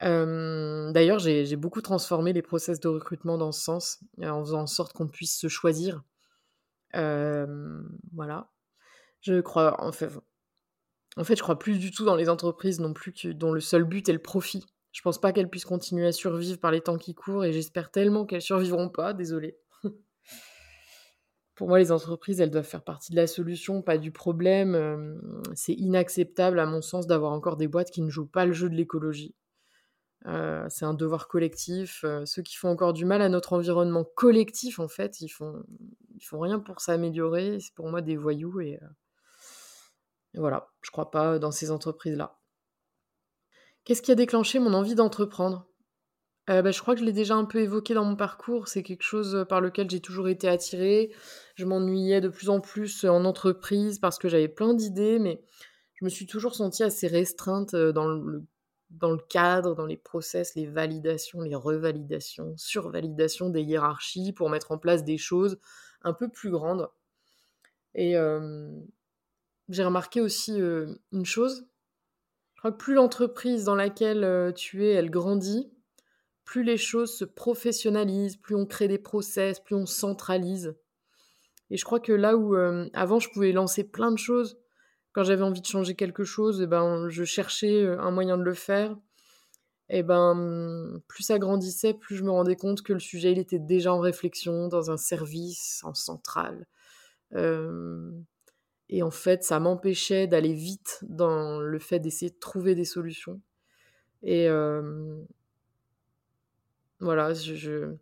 Euh, 0.03 0.93
d'ailleurs, 0.93 1.19
j'ai 1.19 1.57
beaucoup 1.57 1.83
transformé 1.83 2.33
les 2.33 2.43
process 2.43 2.81
de 2.81 2.89
recrutement 2.89 3.37
dans 3.39 3.53
ce 3.53 3.63
sens, 3.63 3.99
en 4.23 4.45
faisant 4.45 4.63
en 4.63 4.67
sorte 4.67 4.93
qu'on 4.93 5.09
puisse 5.09 5.39
se 5.39 5.49
choisir. 5.49 6.03
Euh, 6.95 7.83
voilà. 8.13 8.51
Je 9.21 9.41
crois, 9.41 9.83
en 9.85 9.93
fait, 9.93 10.09
je 11.17 11.43
crois 11.43 11.59
plus 11.59 11.79
du 11.79 11.91
tout 11.91 12.05
dans 12.05 12.17
les 12.17 12.29
entreprises 12.29 12.81
non 12.81 12.93
plus 12.93 13.13
que, 13.13 13.29
dont 13.29 13.53
le 13.53 13.61
seul 13.61 13.85
but 13.85 14.09
est 14.09 14.15
le 14.15 14.19
profit. 14.23 14.65
Je 14.93 15.03
pense 15.03 15.21
pas 15.21 15.33
qu'elles 15.33 15.51
puissent 15.51 15.67
continuer 15.67 16.07
à 16.07 16.13
survivre 16.13 16.59
par 16.59 16.73
les 16.73 16.81
temps 16.81 16.99
qui 16.99 17.15
courent 17.15 17.45
et 17.45 17.53
j'espère 17.53 17.91
tellement 17.91 18.25
qu'elles 18.27 18.43
survivront 18.43 18.89
pas, 18.89 19.13
désolé. 19.13 19.57
Pour 21.55 21.69
moi, 21.69 21.79
les 21.79 21.93
entreprises, 21.93 22.41
elles 22.41 22.51
doivent 22.51 22.65
faire 22.65 22.83
partie 22.83 23.13
de 23.13 23.17
la 23.17 23.27
solution, 23.27 23.83
pas 23.83 23.99
du 23.99 24.11
problème. 24.11 24.75
Euh, 24.75 25.15
c'est 25.55 25.75
inacceptable, 25.75 26.59
à 26.59 26.65
mon 26.65 26.81
sens, 26.81 27.07
d'avoir 27.07 27.33
encore 27.33 27.59
des 27.59 27.69
boîtes 27.69 27.91
qui 27.91 28.01
ne 28.01 28.09
jouent 28.09 28.27
pas 28.27 28.47
le 28.47 28.55
jeu 28.55 28.71
de 28.71 28.75
l'écologie. 28.75 29.35
Euh, 30.27 30.67
c'est 30.69 30.85
un 30.85 30.95
devoir 30.95 31.29
collectif. 31.29 32.05
Euh, 32.05 32.25
ceux 32.27 32.43
qui 32.43 32.57
font 32.57 32.69
encore 32.69 32.93
du 32.93 33.05
mal 33.05 33.23
à 33.23 33.29
notre 33.29 33.53
environnement 33.53 34.05
collectif, 34.05 34.79
en 34.79 34.89
fait, 34.89 35.21
ils 35.21 35.29
font, 35.29 35.63
ils 36.17 36.25
font 36.25 36.41
rien 36.41 36.59
pour 36.59 36.81
s'améliorer. 36.81 37.59
C'est 37.61 37.75
pour 37.75 37.89
moi 37.89 38.03
des 38.03 38.17
voyous 38.17 38.61
et, 38.61 38.79
et 40.35 40.39
voilà. 40.39 40.69
Je 40.83 40.91
crois 40.91 41.11
pas 41.11 41.39
dans 41.39 41.51
ces 41.51 41.71
entreprises-là. 41.71 42.39
Qu'est-ce 43.85 44.03
qui 44.03 44.13
a 44.13 44.15
déclenché 44.15 44.59
mon 44.59 44.75
envie 44.75 44.95
d'entreprendre? 44.95 45.67
Euh, 46.51 46.61
bah, 46.63 46.71
Je 46.71 46.81
crois 46.81 46.95
que 46.95 47.01
je 47.01 47.07
l'ai 47.07 47.13
déjà 47.13 47.35
un 47.35 47.47
peu 47.47 47.61
évoqué 47.61 47.95
dans 47.95 48.05
mon 48.05 48.17
parcours. 48.17 48.69
C'est 48.69 48.83
quelque 48.83 49.03
chose 49.03 49.47
par 49.49 49.63
lequel 49.63 49.89
j'ai 49.89 50.01
toujours 50.01 50.29
été 50.29 50.49
attirée. 50.49 51.13
Je 51.55 51.65
m'ennuyais 51.65 52.21
de 52.21 52.29
plus 52.29 52.51
en 52.51 52.61
plus 52.61 53.05
en 53.05 53.25
entreprise 53.25 53.99
parce 53.99 54.19
que 54.19 54.29
j'avais 54.29 54.49
plein 54.49 54.75
d'idées, 54.75 55.19
mais 55.19 55.43
je 55.95 56.05
me 56.05 56.11
suis 56.11 56.27
toujours 56.27 56.55
sentie 56.55 56.83
assez 56.83 57.07
restreinte 57.07 57.75
dans 57.75 58.07
le, 58.07 58.45
dans 58.91 59.13
le 59.13 59.19
cadre, 59.19 59.75
dans 59.75 59.87
les 59.87 59.97
process, 59.97 60.55
les 60.55 60.67
validations, 60.67 61.41
les 61.41 61.55
revalidations, 61.55 62.55
survalidations 62.57 63.49
des 63.49 63.63
hiérarchies 63.63 64.33
pour 64.33 64.51
mettre 64.51 64.73
en 64.73 64.79
place 64.79 65.05
des 65.05 65.19
choses 65.19 65.59
un 66.03 66.13
peu 66.13 66.29
plus 66.29 66.51
grandes. 66.51 66.89
Et 67.95 68.15
j'ai 69.69 69.85
remarqué 69.85 70.21
aussi 70.21 70.59
une 70.59 71.25
chose, 71.25 71.67
je 72.55 72.61
crois 72.61 72.73
que 72.73 72.77
plus 72.77 72.95
l'entreprise 72.95 73.65
dans 73.65 73.75
laquelle 73.75 74.53
tu 74.55 74.85
es, 74.85 74.91
elle 74.91 75.11
grandit, 75.11 75.73
plus 76.45 76.63
les 76.63 76.77
choses 76.77 77.17
se 77.17 77.25
professionnalisent, 77.25 78.37
plus 78.37 78.55
on 78.57 78.67
crée 78.67 78.89
des 78.89 78.99
process, 78.99 79.61
plus 79.61 79.77
on 79.77 79.87
centralise. 79.87 80.77
Et 81.71 81.77
je 81.77 81.85
crois 81.85 82.01
que 82.01 82.13
là 82.13 82.37
où 82.37 82.55
avant 82.93 83.21
je 83.21 83.31
pouvais 83.31 83.53
lancer 83.53 83.85
plein 83.85 84.11
de 84.11 84.19
choses, 84.19 84.60
quand 85.13 85.25
j'avais 85.25 85.43
envie 85.43 85.61
de 85.61 85.67
changer 85.67 85.95
quelque 85.95 86.25
chose, 86.25 86.61
et 86.61 86.65
eh 86.65 86.67
ben, 86.67 87.09
je 87.09 87.25
cherchais 87.25 87.83
euh, 87.83 88.01
un 88.01 88.11
moyen 88.11 88.39
de 88.39 88.43
le 88.43 88.55
faire. 88.55 88.97
Et 89.89 89.99
eh 89.99 90.03
ben, 90.05 91.01
plus 91.09 91.25
ça 91.25 91.39
grandissait, 91.41 91.95
plus 91.95 92.17
je 92.17 92.23
me 92.23 92.31
rendais 92.31 92.55
compte 92.55 92.83
que 92.83 92.93
le 92.93 93.01
sujet 93.01 93.33
il 93.33 93.41
était 93.41 93.59
déjà 93.59 93.93
en 93.93 93.99
réflexion 93.99 94.69
dans 94.69 94.93
un 94.93 94.97
service, 94.97 95.81
en 95.83 95.95
centrale. 95.95 96.69
Et 98.93 99.03
en 99.03 99.11
fait, 99.11 99.43
ça 99.43 99.59
m'empêchait 99.59 100.29
d'aller 100.29 100.53
vite 100.53 101.01
dans 101.09 101.61
le 101.61 101.79
fait 101.81 101.99
d'essayer 101.99 102.31
de 102.31 102.39
trouver 102.39 102.77
des 102.77 102.85
solutions. 102.85 103.41
Et 104.23 104.49
voilà, 107.01 107.35
je, 107.35 107.95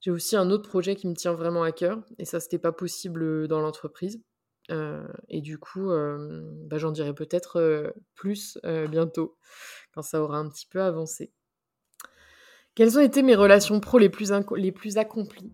j'ai 0.00 0.10
aussi 0.10 0.36
un 0.36 0.50
autre 0.50 0.68
projet 0.68 0.96
qui 0.96 1.06
me 1.06 1.14
tient 1.14 1.34
vraiment 1.34 1.62
à 1.62 1.72
cœur. 1.72 2.02
Et 2.18 2.24
ça, 2.24 2.40
c'était 2.40 2.58
pas 2.58 2.72
possible 2.72 3.48
dans 3.48 3.60
l'entreprise. 3.60 4.20
Et 5.28 5.40
du 5.40 5.58
coup, 5.58 5.90
bah, 6.66 6.78
j'en 6.78 6.92
dirai 6.92 7.14
peut-être 7.14 7.92
plus 8.14 8.58
bientôt, 8.88 9.36
quand 9.94 10.02
ça 10.02 10.22
aura 10.22 10.38
un 10.38 10.48
petit 10.48 10.66
peu 10.66 10.80
avancé. 10.80 11.32
Quelles 12.74 12.96
ont 12.98 13.02
été 13.02 13.22
mes 13.22 13.34
relations 13.34 13.80
pro 13.80 13.98
les 13.98 14.08
plus, 14.08 14.32
les 14.56 14.72
plus 14.72 14.96
accomplies? 14.96 15.52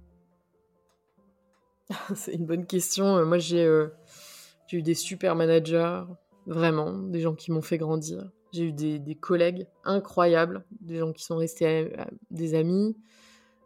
C'est 2.14 2.34
une 2.34 2.46
bonne 2.46 2.66
question. 2.66 3.24
Moi, 3.24 3.38
j'ai 3.38 3.66
eu 4.72 4.82
des 4.82 4.94
super 4.94 5.34
managers, 5.34 6.02
vraiment, 6.46 6.92
des 6.92 7.20
gens 7.20 7.34
qui 7.34 7.52
m'ont 7.52 7.62
fait 7.62 7.78
grandir. 7.78 8.30
J'ai 8.52 8.64
eu 8.64 8.72
des, 8.72 9.14
collègues 9.14 9.66
incroyables, 9.84 10.64
des 10.80 10.98
gens 10.98 11.12
qui 11.12 11.24
sont 11.24 11.36
restés 11.36 11.92
des 12.30 12.54
amis, 12.54 12.96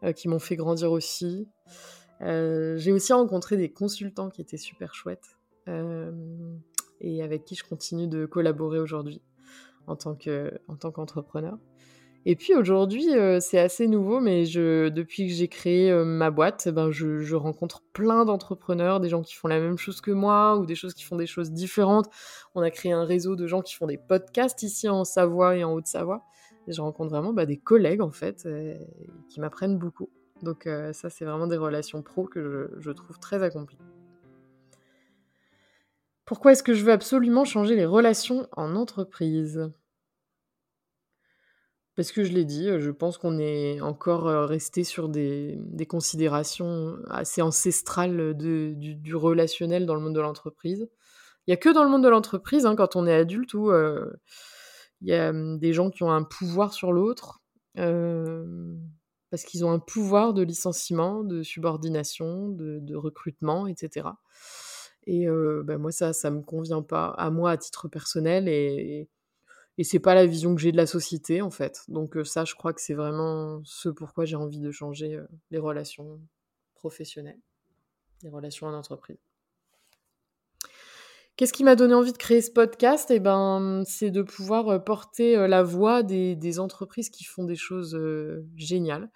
euh, 0.02 0.12
qui 0.12 0.28
m'ont 0.28 0.38
fait 0.38 0.56
grandir 0.56 0.92
aussi. 0.92 1.46
Euh, 2.22 2.78
j'ai 2.78 2.90
aussi 2.90 3.12
rencontré 3.12 3.56
des 3.56 3.70
consultants 3.70 4.30
qui 4.30 4.40
étaient 4.40 4.56
super 4.56 4.94
chouettes 4.94 5.36
euh, 5.36 5.39
et 7.00 7.22
avec 7.22 7.44
qui 7.44 7.54
je 7.54 7.64
continue 7.64 8.08
de 8.08 8.26
collaborer 8.26 8.78
aujourd'hui 8.78 9.22
en 9.86 9.96
tant 9.96 10.14
qu'entrepreneur. 10.14 11.58
Et 12.26 12.36
puis 12.36 12.54
aujourd'hui, 12.54 13.14
euh, 13.14 13.40
c'est 13.40 13.58
assez 13.58 13.86
nouveau, 13.88 14.20
mais 14.20 14.44
depuis 14.44 15.26
que 15.26 15.32
j'ai 15.32 15.48
créé 15.48 15.90
euh, 15.90 16.04
ma 16.04 16.30
boîte, 16.30 16.68
ben 16.68 16.90
je, 16.90 17.34
rencontre 17.34 17.82
plein 17.94 18.26
d'entrepreneurs, 18.26 19.00
des 19.00 19.08
gens 19.08 19.22
qui 19.22 19.34
font 19.34 19.48
la 19.48 19.58
même 19.58 19.78
chose 19.78 20.02
que 20.02 20.10
moi 20.10 20.58
ou 20.58 20.66
des 20.66 20.74
choses 20.74 20.92
qui 20.92 21.02
font 21.02 21.16
des 21.16 21.26
choses 21.26 21.50
différentes. 21.50 22.10
On 22.54 22.60
a 22.60 22.70
créé 22.70 22.92
un 22.92 23.04
réseau 23.04 23.36
de 23.36 23.46
gens 23.46 23.62
qui 23.62 23.74
font 23.74 23.86
des 23.86 23.96
podcasts 23.96 24.62
ici 24.62 24.88
en 24.88 25.04
Savoie 25.04 25.56
et 25.56 25.64
en 25.64 25.72
Haute-Savoie. 25.72 26.22
Je 26.68 26.80
rencontre 26.82 27.10
vraiment 27.10 27.32
bah, 27.32 27.46
des 27.46 27.56
collègues 27.56 28.02
en 28.02 28.12
fait 28.12 28.44
euh, 28.44 28.74
qui 29.30 29.40
m'apprennent 29.40 29.78
beaucoup. 29.78 30.10
Donc 30.42 30.66
ça, 30.92 31.10
c'est 31.10 31.26
vraiment 31.26 31.46
des 31.46 31.58
relations 31.58 32.02
pro 32.02 32.24
que 32.24 32.70
je 32.78 32.90
trouve 32.92 33.18
très 33.18 33.42
accomplies. 33.42 33.76
Pourquoi 36.30 36.52
est-ce 36.52 36.62
que 36.62 36.74
je 36.74 36.84
veux 36.84 36.92
absolument 36.92 37.44
changer 37.44 37.74
les 37.74 37.84
relations 37.84 38.46
en 38.52 38.76
entreprise? 38.76 39.68
Parce 41.96 42.12
que 42.12 42.22
je 42.22 42.32
l'ai 42.32 42.44
dit, 42.44 42.68
je 42.78 42.92
pense 42.92 43.18
qu'on 43.18 43.40
est 43.40 43.80
encore 43.80 44.26
resté 44.46 44.84
sur 44.84 45.08
des, 45.08 45.58
considérations 45.88 46.98
assez 47.08 47.42
ancestrales 47.42 48.34
du, 48.36 49.12
relationnel 49.12 49.86
dans 49.86 49.96
le 49.96 50.02
monde 50.02 50.14
de 50.14 50.20
l'entreprise. 50.20 50.88
Il 51.48 51.50
n'y 51.50 51.54
a 51.54 51.56
que 51.56 51.68
dans 51.68 51.82
le 51.82 51.90
monde 51.90 52.04
de 52.04 52.08
l'entreprise, 52.08 52.64
hein, 52.64 52.76
quand 52.76 52.94
on 52.94 53.08
est 53.08 53.12
adulte, 53.12 53.54
où 53.54 53.72
il 53.72 55.08
y 55.08 55.12
a 55.12 55.32
des 55.32 55.72
gens 55.72 55.90
qui 55.90 56.04
ont 56.04 56.12
un 56.12 56.22
pouvoir 56.22 56.72
sur 56.72 56.92
l'autre, 56.92 57.40
parce 57.74 59.42
qu'ils 59.44 59.64
ont 59.64 59.72
un 59.72 59.80
pouvoir 59.80 60.32
de 60.32 60.42
licenciement, 60.42 61.24
de 61.24 61.42
subordination, 61.42 62.50
de, 62.50 62.94
recrutement, 62.94 63.66
etc. 63.66 64.10
Et 65.12 65.26
ben 65.64 65.76
moi, 65.76 65.90
ça, 65.90 66.12
ça 66.12 66.30
me 66.30 66.40
convient 66.40 66.82
pas 66.82 67.08
à 67.08 67.30
moi 67.30 67.50
à 67.50 67.56
titre 67.56 67.88
personnel 67.88 68.48
et 68.48 69.08
et 69.78 69.84
c'est 69.84 69.98
pas 69.98 70.14
la 70.14 70.26
vision 70.26 70.54
que 70.54 70.60
j'ai 70.60 70.72
de 70.72 70.76
la 70.76 70.86
société 70.86 71.40
en 71.40 71.50
fait. 71.50 71.84
Donc 71.88 72.14
ça, 72.24 72.44
je 72.44 72.54
crois 72.54 72.74
que 72.74 72.82
c'est 72.82 72.92
vraiment 72.92 73.62
ce 73.64 73.88
pourquoi 73.88 74.26
j'ai 74.26 74.36
envie 74.36 74.60
de 74.60 74.70
changer 74.70 75.18
les 75.50 75.58
relations 75.58 76.20
professionnelles, 76.74 77.40
les 78.22 78.28
relations 78.28 78.66
en 78.66 78.74
entreprise. 78.74 79.16
Qu'est-ce 81.36 81.54
qui 81.54 81.64
m'a 81.64 81.76
donné 81.76 81.94
envie 81.94 82.12
de 82.12 82.18
créer 82.18 82.42
ce 82.42 82.50
podcast? 82.50 83.10
Eh 83.10 83.20
ben, 83.20 83.82
c'est 83.86 84.10
de 84.10 84.20
pouvoir 84.20 84.84
porter 84.84 85.48
la 85.48 85.62
voix 85.62 86.02
des, 86.02 86.60
entreprises 86.60 87.08
qui 87.08 87.24
font 87.24 87.44
des 87.44 87.56
choses 87.56 87.98
géniales. 88.56 89.10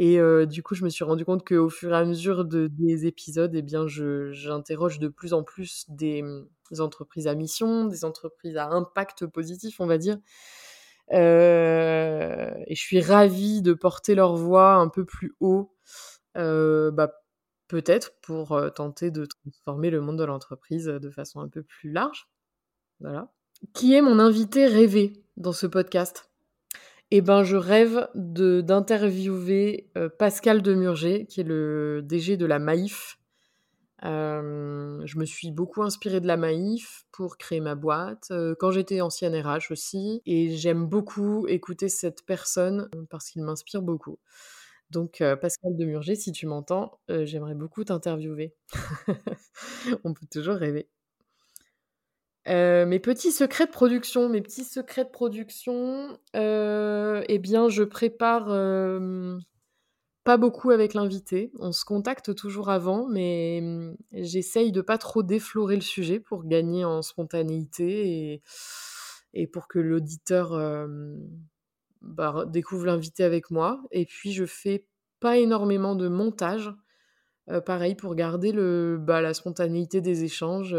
Et 0.00 0.20
du 0.46 0.62
coup, 0.62 0.76
je 0.76 0.84
me 0.84 0.90
suis 0.90 1.02
rendu 1.02 1.24
compte 1.24 1.44
qu'au 1.46 1.68
fur 1.68 1.92
et 1.92 1.96
à 1.96 2.04
mesure 2.04 2.44
de, 2.44 2.68
des 2.68 3.06
épisodes, 3.06 3.52
eh 3.54 3.62
bien, 3.62 3.86
j'interroge 3.88 5.00
de 5.00 5.08
plus 5.08 5.32
en 5.32 5.42
plus 5.42 5.86
des, 5.88 6.22
mmh, 6.22 6.46
entreprises 6.78 7.26
à 7.26 7.34
mission, 7.34 7.84
des 7.86 8.04
entreprises 8.04 8.56
à 8.56 8.68
impact 8.68 9.26
positif, 9.26 9.80
on 9.80 9.86
va 9.86 9.98
dire, 9.98 10.16
et 11.10 12.74
je 12.74 12.80
suis 12.80 13.00
ravie 13.00 13.60
de 13.60 13.72
porter 13.72 14.14
leur 14.14 14.36
voix 14.36 14.74
un 14.74 14.88
peu 14.88 15.04
plus 15.04 15.34
haut, 15.40 15.74
bah, 16.36 17.12
peut-être 17.66 18.12
pour 18.22 18.56
tenter 18.76 19.10
de 19.10 19.26
transformer 19.26 19.90
le 19.90 20.00
monde 20.00 20.18
de 20.18 20.24
l'entreprise 20.24 20.86
de 20.86 21.10
façon 21.10 21.40
un 21.40 21.48
peu 21.48 21.64
plus 21.64 21.90
large. 21.90 22.28
Voilà. 23.00 23.32
Qui 23.74 23.94
est 23.94 24.02
mon 24.02 24.20
invité 24.20 24.66
rêvé 24.66 25.24
dans 25.36 25.52
ce 25.52 25.66
podcast? 25.66 26.27
Eh 27.10 27.22
ben, 27.22 27.42
je 27.42 27.56
rêve 27.56 28.06
d'interviewer 28.14 29.90
Pascal 30.18 30.60
Demurger, 30.60 31.24
qui 31.26 31.40
est 31.40 31.44
le 31.44 32.02
DG 32.02 32.36
de 32.36 32.44
la 32.44 32.58
Maïf. 32.58 33.18
je 34.02 35.18
me 35.18 35.24
suis 35.24 35.50
beaucoup 35.50 35.82
inspirée 35.82 36.20
de 36.20 36.26
la 36.26 36.36
Maïf 36.36 37.06
pour 37.10 37.38
créer 37.38 37.60
ma 37.60 37.74
boîte, 37.74 38.30
quand 38.60 38.72
j'étais 38.72 39.00
ancienne 39.00 39.34
RH 39.34 39.70
aussi, 39.70 40.20
et 40.26 40.54
j'aime 40.56 40.84
beaucoup 40.86 41.46
écouter 41.46 41.88
cette 41.88 42.26
personne 42.26 42.90
parce 43.08 43.30
qu'il 43.30 43.42
m'inspire 43.42 43.80
beaucoup. 43.80 44.18
Donc, 44.90 45.22
Pascal 45.40 45.76
Demurger, 45.76 46.14
si 46.14 46.32
tu 46.32 46.46
m'entends, 46.46 47.00
j'aimerais 47.08 47.54
beaucoup 47.54 47.84
t'interviewer. 47.84 48.54
On 50.04 50.12
peut 50.12 50.26
toujours 50.30 50.56
rêver. 50.56 50.88
Mes 52.48 52.98
petits 52.98 53.32
secrets 53.32 53.66
de 53.66 53.70
production, 53.70 54.28
mes 54.28 54.40
petits 54.40 54.64
secrets 54.64 55.04
de 55.04 55.10
production, 55.10 56.18
eh 56.34 57.38
bien, 57.38 57.68
je 57.68 57.82
prépare 57.82 58.48
pas 60.24 60.36
beaucoup 60.36 60.70
avec 60.70 60.92
l'invité. 60.92 61.50
On 61.58 61.72
se 61.72 61.86
contacte 61.86 62.34
toujours 62.34 62.68
avant, 62.68 63.08
mais 63.08 63.60
mmh, 63.62 63.96
j'essaye 64.12 64.72
de 64.72 64.82
pas 64.82 64.98
trop 64.98 65.22
déflorer 65.22 65.74
le 65.74 65.80
sujet 65.80 66.20
pour 66.20 66.44
gagner 66.44 66.84
en 66.84 67.00
spontanéité 67.00 68.42
et, 69.32 69.46
pour 69.46 69.68
que 69.68 69.78
l'auditeur 69.78 70.50
bah, 72.02 72.44
découvre 72.46 72.84
l'invité 72.84 73.24
avec 73.24 73.50
moi. 73.50 73.82
Et 73.90 74.04
puis, 74.04 74.32
je 74.32 74.44
fais 74.44 74.86
pas 75.20 75.38
énormément 75.38 75.94
de 75.94 76.08
montage. 76.08 76.74
pareil, 77.64 77.94
pour 77.94 78.14
garder 78.14 78.52
bah, 78.98 79.22
la 79.22 79.32
spontanéité 79.32 80.00
des 80.00 80.24
échanges. 80.24 80.76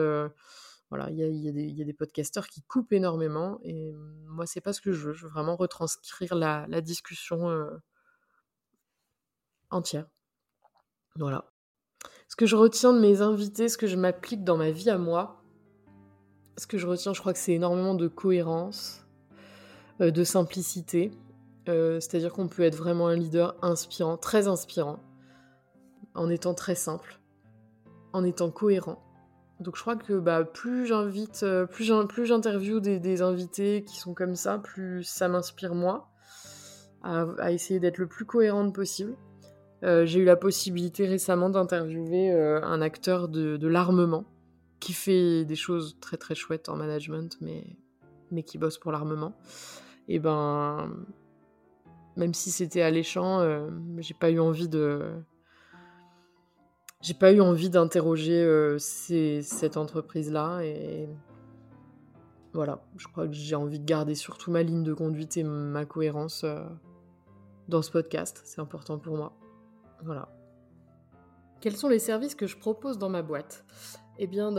Voilà, 0.89 1.09
il 1.11 1.17
y 1.17 1.81
a, 1.81 1.85
des 1.85 1.93
podcasteurs 1.93 2.47
qui 2.47 2.63
coupent 2.63 2.93
énormément. 2.93 3.59
Et 3.63 3.93
moi, 4.25 4.47
c'est 4.47 4.61
pas 4.61 4.73
ce 4.73 4.81
que 4.81 4.91
je 4.91 5.07
veux. 5.07 5.13
Je 5.13 5.25
veux 5.25 5.31
vraiment 5.31 5.55
retranscrire 5.55 6.33
la, 6.33 6.65
la 6.67 6.81
discussion 6.81 7.69
entière. 9.69 10.07
Voilà. 11.15 11.51
Ce 12.27 12.35
que 12.35 12.45
je 12.45 12.55
retiens 12.55 12.93
de 12.93 12.99
mes 12.99 13.21
invités, 13.21 13.69
ce 13.69 13.77
que 13.77 13.87
je 13.87 13.95
m'applique 13.95 14.43
dans 14.43 14.57
ma 14.57 14.71
vie 14.71 14.89
à 14.89 14.97
moi, 14.97 15.43
ce 16.57 16.67
que 16.67 16.77
je 16.77 16.87
retiens, 16.87 17.13
je 17.13 17.19
crois 17.19 17.33
que 17.33 17.39
c'est 17.39 17.53
énormément 17.53 17.95
de 17.95 18.07
cohérence, 18.07 19.05
de 19.99 20.23
simplicité. 20.23 21.11
C'est-à-dire 21.65 22.33
qu'on 22.33 22.47
peut 22.47 22.63
être 22.63 22.75
vraiment 22.75 23.07
un 23.07 23.15
leader 23.15 23.55
inspirant, 23.61 24.17
très 24.17 24.47
inspirant, 24.47 24.99
en 26.15 26.29
étant 26.29 26.55
très 26.55 26.73
simple, 26.73 27.19
en 28.11 28.23
étant 28.23 28.49
cohérent. 28.49 29.03
Donc 29.59 29.75
je 29.75 29.81
crois 29.81 29.95
que 29.95 30.19
bah, 30.19 30.43
plus 30.43 30.85
j'invite, 30.85 31.45
plus 31.69 32.25
j'interviewe 32.25 32.79
des, 32.79 33.21
invités 33.21 33.83
qui 33.83 33.97
sont 33.97 34.13
comme 34.13 34.35
ça, 34.35 34.57
plus 34.57 35.03
ça 35.03 35.27
m'inspire 35.27 35.75
moi 35.75 36.09
à, 37.03 37.51
essayer 37.51 37.79
d'être 37.79 37.97
le 37.97 38.07
plus 38.07 38.25
cohérente 38.25 38.73
possible. 38.73 39.15
J'ai 39.81 40.19
eu 40.19 40.25
la 40.25 40.35
possibilité 40.35 41.07
récemment 41.07 41.49
d'interviewer 41.49 42.31
un 42.31 42.81
acteur 42.81 43.27
de, 43.27 43.67
l'armement 43.67 44.25
qui 44.79 44.93
fait 44.93 45.43
des 45.43 45.55
choses 45.55 45.97
très 45.99 46.17
très 46.17 46.35
chouettes 46.35 46.69
en 46.69 46.75
management, 46.75 47.37
mais, 47.41 47.63
mais 48.31 48.43
qui 48.43 48.57
bosse 48.57 48.77
pour 48.77 48.91
l'armement. 48.91 49.33
Et 50.07 50.19
ben, 50.19 50.89
même 52.17 52.33
si 52.33 52.51
c'était 52.51 52.81
alléchant, 52.81 53.39
euh, 53.39 53.69
j'ai 53.99 54.13
pas 54.13 54.29
eu 54.29 54.39
envie 54.39 54.67
de. 54.67 55.01
J'ai 57.01 57.13
pas 57.13 57.31
eu 57.31 57.39
envie 57.39 57.69
d'interroger 57.69 58.41
euh, 58.43 58.77
cette 58.77 59.77
entreprise-là 59.77 60.61
et 60.63 61.07
voilà, 62.51 62.83
je 62.97 63.07
crois 63.07 63.25
que 63.25 63.33
j'ai 63.33 63.55
envie 63.55 63.79
de 63.79 63.85
garder 63.85 64.15
surtout 64.15 64.51
ma 64.51 64.63
ligne 64.63 64.83
de 64.83 64.93
conduite 64.93 65.37
et 65.37 65.43
ma 65.43 65.85
cohérence 65.85 66.43
euh, 66.43 66.59
dans 67.69 67.81
ce 67.81 67.89
podcast. 67.89 68.41
C'est 68.43 68.59
important 68.59 68.97
pour 68.97 69.15
moi. 69.15 69.33
Voilà. 70.03 70.27
Quels 71.61 71.77
sont 71.77 71.87
les 71.87 71.99
services 71.99 72.35
que 72.35 72.47
je 72.47 72.57
propose 72.57 72.97
dans 72.97 73.09
ma 73.09 73.21
boîte? 73.21 73.65
Eh 74.17 74.27
bien, 74.27 74.51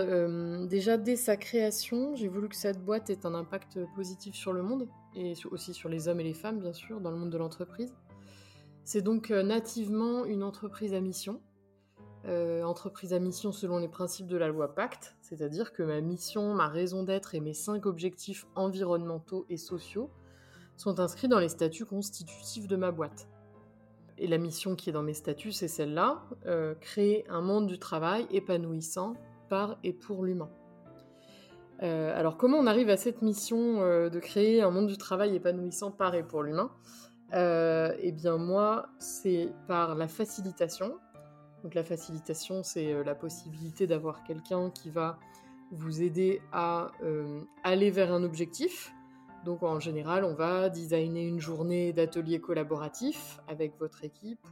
déjà 0.65 0.97
dès 0.97 1.17
sa 1.17 1.37
création, 1.37 2.15
j'ai 2.15 2.29
voulu 2.29 2.49
que 2.49 2.57
cette 2.57 2.83
boîte 2.83 3.11
ait 3.11 3.27
un 3.27 3.35
impact 3.35 3.79
positif 3.95 4.35
sur 4.35 4.55
le 4.55 4.63
monde 4.63 4.89
et 5.15 5.35
aussi 5.51 5.75
sur 5.75 5.91
les 5.91 6.09
hommes 6.09 6.21
et 6.21 6.25
les 6.25 6.33
femmes, 6.33 6.61
bien 6.61 6.73
sûr, 6.73 7.03
dans 7.03 7.11
le 7.11 7.19
monde 7.19 7.29
de 7.29 7.37
l'entreprise. 7.37 7.93
C'est 8.85 9.03
donc 9.03 9.31
euh, 9.31 9.43
nativement 9.43 10.25
une 10.25 10.43
entreprise 10.43 10.95
à 10.95 11.01
mission. 11.01 11.43
Euh, 12.27 12.63
entreprise 12.65 13.15
à 13.15 13.19
mission 13.19 13.51
selon 13.51 13.79
les 13.79 13.89
principes 13.89 14.27
de 14.27 14.37
la 14.37 14.49
loi 14.49 14.75
Pacte, 14.75 15.17
c'est-à-dire 15.23 15.73
que 15.73 15.83
ma 15.83 16.03
mission, 16.03 16.55
ma 16.55 16.69
raison 16.69 17.03
d'être 17.03 17.35
et 17.35 17.41
mes 17.41 17.55
cinq 17.55 17.87
objectifs 17.87 18.47
environnementaux 18.55 19.47
et 19.49 19.57
sociaux 19.57 20.11
sont 20.77 21.01
inscrits 21.01 21.29
dans 21.29 21.39
les 21.39 21.49
statuts 21.49 21.87
constitutifs 21.87 22.69
de 22.69 22.77
ma 22.77 22.91
boîte. 22.91 23.27
Et 24.19 24.27
la 24.27 24.37
mission 24.37 24.77
qui 24.77 24.91
est 24.91 24.93
dans 24.93 25.03
mes 25.03 25.15
statuts, 25.15 25.53
c'est 25.53 25.67
celle-là, 25.67 26.23
euh, 26.45 26.75
créer 26.75 27.27
un 27.31 27.41
monde 27.41 27.67
du 27.67 27.79
travail 27.79 28.27
épanouissant 28.31 29.15
par 29.49 29.79
et 29.83 29.95
pour 29.95 30.23
l'humain. 30.23 30.51
Euh, 31.83 32.15
alors 32.15 32.37
comment 32.37 32.59
on 32.59 32.67
arrive 32.67 32.91
à 32.91 32.99
cette 32.99 33.23
mission 33.23 33.79
de 33.79 34.19
créer 34.19 34.61
un 34.61 34.71
monde 34.71 34.89
du 34.89 34.99
travail 34.99 35.35
épanouissant 35.35 35.91
par 35.91 36.15
et 36.15 36.23
pour 36.23 36.43
l'humain? 36.43 36.71
Eh 37.33 38.13
bien 38.13 38.37
moi, 38.37 38.91
c'est 38.99 39.49
par 39.67 39.95
la 39.95 40.07
facilitation. 40.07 40.99
Donc 41.63 41.75
la 41.75 41.85
facilitation, 41.85 42.63
c'est 42.63 43.05
la 43.05 43.15
possibilité 43.15 43.87
d'avoir 43.87 44.25
quelqu'un 44.25 44.71
qui 44.71 44.91
va 44.91 45.19
vous 45.73 46.03
aider 46.03 46.41
à 46.53 46.91
aller 47.63 47.91
vers 47.91 48.13
un 48.13 48.25
objectif. 48.25 48.93
Donc 49.45 49.63
en 49.63 49.79
général, 49.79 50.25
on 50.25 50.35
va 50.35 50.71
designer 50.71 51.27
une 51.27 51.39
journée 51.39 51.93
d'atelier 51.93 52.41
collaboratif 52.41 53.41
avec 53.47 53.79
votre 53.79 54.05
équipe 54.05 54.47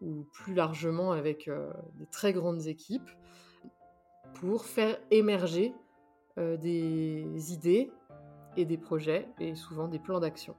ou 0.00 0.24
plus 0.32 0.54
largement 0.54 1.12
avec 1.12 1.50
des 1.98 2.06
très 2.06 2.32
grandes 2.32 2.66
équipes 2.66 3.10
pour 4.34 4.64
faire 4.64 4.98
émerger 5.10 5.74
euh, 6.38 6.56
des 6.56 7.52
idées 7.52 7.90
et 8.56 8.64
des 8.64 8.76
projets 8.76 9.28
et 9.38 9.54
souvent 9.54 9.88
des 9.88 9.98
plans 9.98 10.20
d'action. 10.20 10.56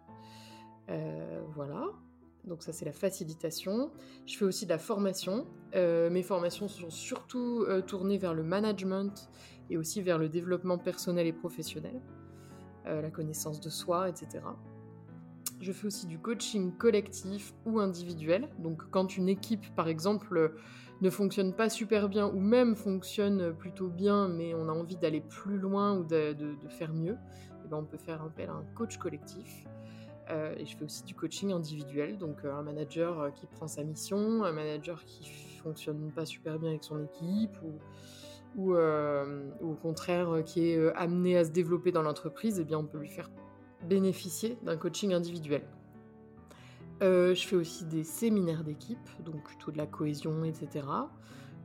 Euh, 0.89 1.41
voilà, 1.53 1.83
donc 2.47 2.63
ça 2.63 2.73
c'est 2.73 2.85
la 2.85 2.91
facilitation. 2.91 3.91
Je 4.25 4.37
fais 4.37 4.45
aussi 4.45 4.65
de 4.65 4.69
la 4.69 4.77
formation. 4.77 5.47
Euh, 5.75 6.09
mes 6.09 6.23
formations 6.23 6.67
sont 6.67 6.89
surtout 6.89 7.65
tournées 7.87 8.17
vers 8.17 8.33
le 8.33 8.43
management 8.43 9.29
et 9.69 9.77
aussi 9.77 10.01
vers 10.01 10.17
le 10.17 10.29
développement 10.29 10.77
personnel 10.77 11.27
et 11.27 11.33
professionnel, 11.33 11.99
la 12.85 13.09
connaissance 13.09 13.59
de 13.59 13.69
soi, 13.69 14.09
etc. 14.09 14.43
Je 15.59 15.71
fais 15.71 15.87
aussi 15.87 16.05
du 16.05 16.19
coaching 16.19 16.71
collectif 16.77 17.53
ou 17.65 17.79
individuel. 17.79 18.49
Donc 18.59 18.83
quand 18.91 19.17
une 19.17 19.29
équipe, 19.29 19.73
par 19.75 19.87
exemple, 19.87 20.53
ne 21.01 21.09
fonctionne 21.09 21.53
pas 21.53 21.69
super 21.69 22.09
bien 22.09 22.27
ou 22.27 22.39
même 22.39 22.75
fonctionne 22.75 23.53
plutôt 23.53 23.89
bien 23.89 24.27
mais 24.27 24.53
on 24.53 24.69
a 24.69 24.71
envie 24.71 24.95
d'aller 24.95 25.21
plus 25.21 25.57
loin 25.57 25.97
ou 25.97 26.03
de, 26.03 26.35
faire 26.69 26.93
mieux, 26.93 27.17
eh 27.63 27.67
ben 27.67 27.77
on 27.77 27.85
peut 27.85 27.97
faire 27.97 28.21
appel 28.21 28.49
à 28.49 28.53
un 28.53 28.65
coach 28.75 28.97
collectif. 28.97 29.65
Euh, 30.31 30.55
et 30.57 30.65
je 30.65 30.75
fais 30.75 30.83
aussi 30.83 31.03
du 31.03 31.13
coaching 31.13 31.51
individuel, 31.51 32.17
donc 32.17 32.37
euh, 32.43 32.53
un 32.53 32.63
manager 32.63 33.19
euh, 33.19 33.29
qui 33.29 33.45
prend 33.45 33.67
sa 33.67 33.83
mission, 33.83 34.43
un 34.43 34.51
manager 34.51 35.03
qui 35.05 35.29
fonctionne 35.61 36.11
pas 36.11 36.25
super 36.25 36.57
bien 36.57 36.69
avec 36.71 36.83
son 36.83 37.03
équipe 37.03 37.55
ou, 38.57 38.73
au 39.61 39.73
contraire 39.81 40.41
qui 40.45 40.69
est 40.69 40.93
amené 40.95 41.37
à 41.37 41.43
se 41.43 41.49
développer 41.49 41.91
dans 41.91 42.01
l'entreprise, 42.01 42.57
eh 42.61 42.63
bien 42.63 42.77
on 42.77 42.85
peut 42.85 42.97
lui 42.97 43.09
faire 43.09 43.29
bénéficier 43.83 44.57
d'un 44.63 44.77
coaching 44.77 45.13
individuel. 45.13 45.63
Je 47.01 47.43
fais 47.45 47.57
aussi 47.57 47.83
des 47.83 48.05
séminaires 48.05 48.63
d'équipe, 48.63 49.09
donc 49.25 49.43
plutôt 49.43 49.71
de 49.71 49.77
la 49.77 49.85
cohésion, 49.85 50.45
etc. 50.45 50.87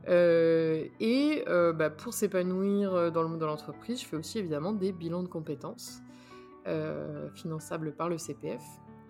Et 0.09 1.43
bah, 1.47 1.89
pour 1.89 2.13
s'épanouir 2.13 3.09
dans 3.13 3.21
le 3.21 3.29
monde 3.29 3.39
de 3.39 3.45
l'entreprise, 3.45 4.01
je 4.01 4.05
fais 4.05 4.17
aussi 4.17 4.39
évidemment 4.39 4.73
des 4.73 4.91
bilans 4.91 5.23
de 5.23 5.29
compétences 5.29 6.01
finançables 7.35 7.93
par 7.95 8.09
le 8.09 8.17
CPF. 8.17 8.61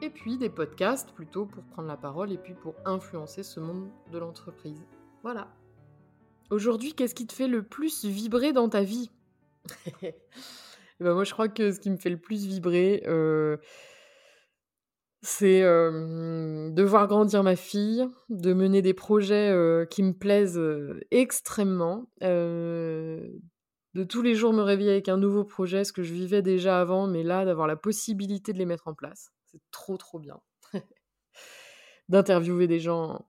Et 0.02 0.10
puis 0.10 0.38
des 0.38 0.50
podcasts 0.50 1.12
plutôt 1.12 1.46
pour 1.46 1.64
prendre 1.64 1.88
la 1.88 1.98
parole 1.98 2.32
et 2.32 2.38
puis 2.38 2.56
pour 2.56 2.74
influencer 2.86 3.44
ce 3.44 3.60
monde 3.60 3.90
de 4.12 4.18
l'entreprise. 4.18 4.84
Voilà. 5.22 5.48
Aujourd'hui, 6.50 6.94
qu'est-ce 6.94 7.16
qui 7.16 7.28
te 7.28 7.34
fait 7.34 7.48
le 7.48 7.64
plus 7.64 8.04
vibrer 8.06 8.52
dans 8.52 8.70
ta 8.70 8.84
vie? 8.84 9.12
Ben 11.00 11.14
Moi, 11.16 11.24
je 11.24 11.34
crois 11.34 11.48
que 11.48 11.72
ce 11.72 11.80
qui 11.80 11.90
me 11.90 11.98
fait 11.98 12.12
le 12.12 12.20
plus 12.20 12.46
vibrer, 12.46 13.02
c'est, 15.24 15.62
de 15.62 16.84
voir 16.84 17.08
grandir 17.08 17.42
ma 17.42 17.56
fille, 17.56 18.08
de 18.30 18.54
mener 18.54 18.84
des 18.84 18.94
projets, 18.94 19.88
qui 19.90 20.04
me 20.04 20.14
plaisent, 20.14 20.62
extrêmement, 21.10 22.06
de 23.94 24.04
tous 24.04 24.22
les 24.22 24.36
jours 24.36 24.54
me 24.54 24.62
réveiller 24.62 24.92
avec 24.92 25.10
un 25.10 25.18
nouveau 25.18 25.44
projet, 25.44 25.84
ce 25.84 25.92
que 25.92 26.04
je 26.04 26.14
vivais 26.14 26.42
déjà 26.42 26.80
avant, 26.80 27.08
mais 27.08 27.24
là, 27.24 27.46
d'avoir 27.46 27.68
la 27.68 27.76
possibilité 27.76 28.54
de 28.54 28.58
les 28.58 28.66
mettre 28.66 28.88
en 28.88 28.94
place. 28.94 29.32
C'est 29.46 29.62
trop, 29.72 29.98
trop 29.98 30.20
bien. 30.20 30.40
D'interviewer 32.10 32.68
des 32.68 32.80
gens 32.80 33.28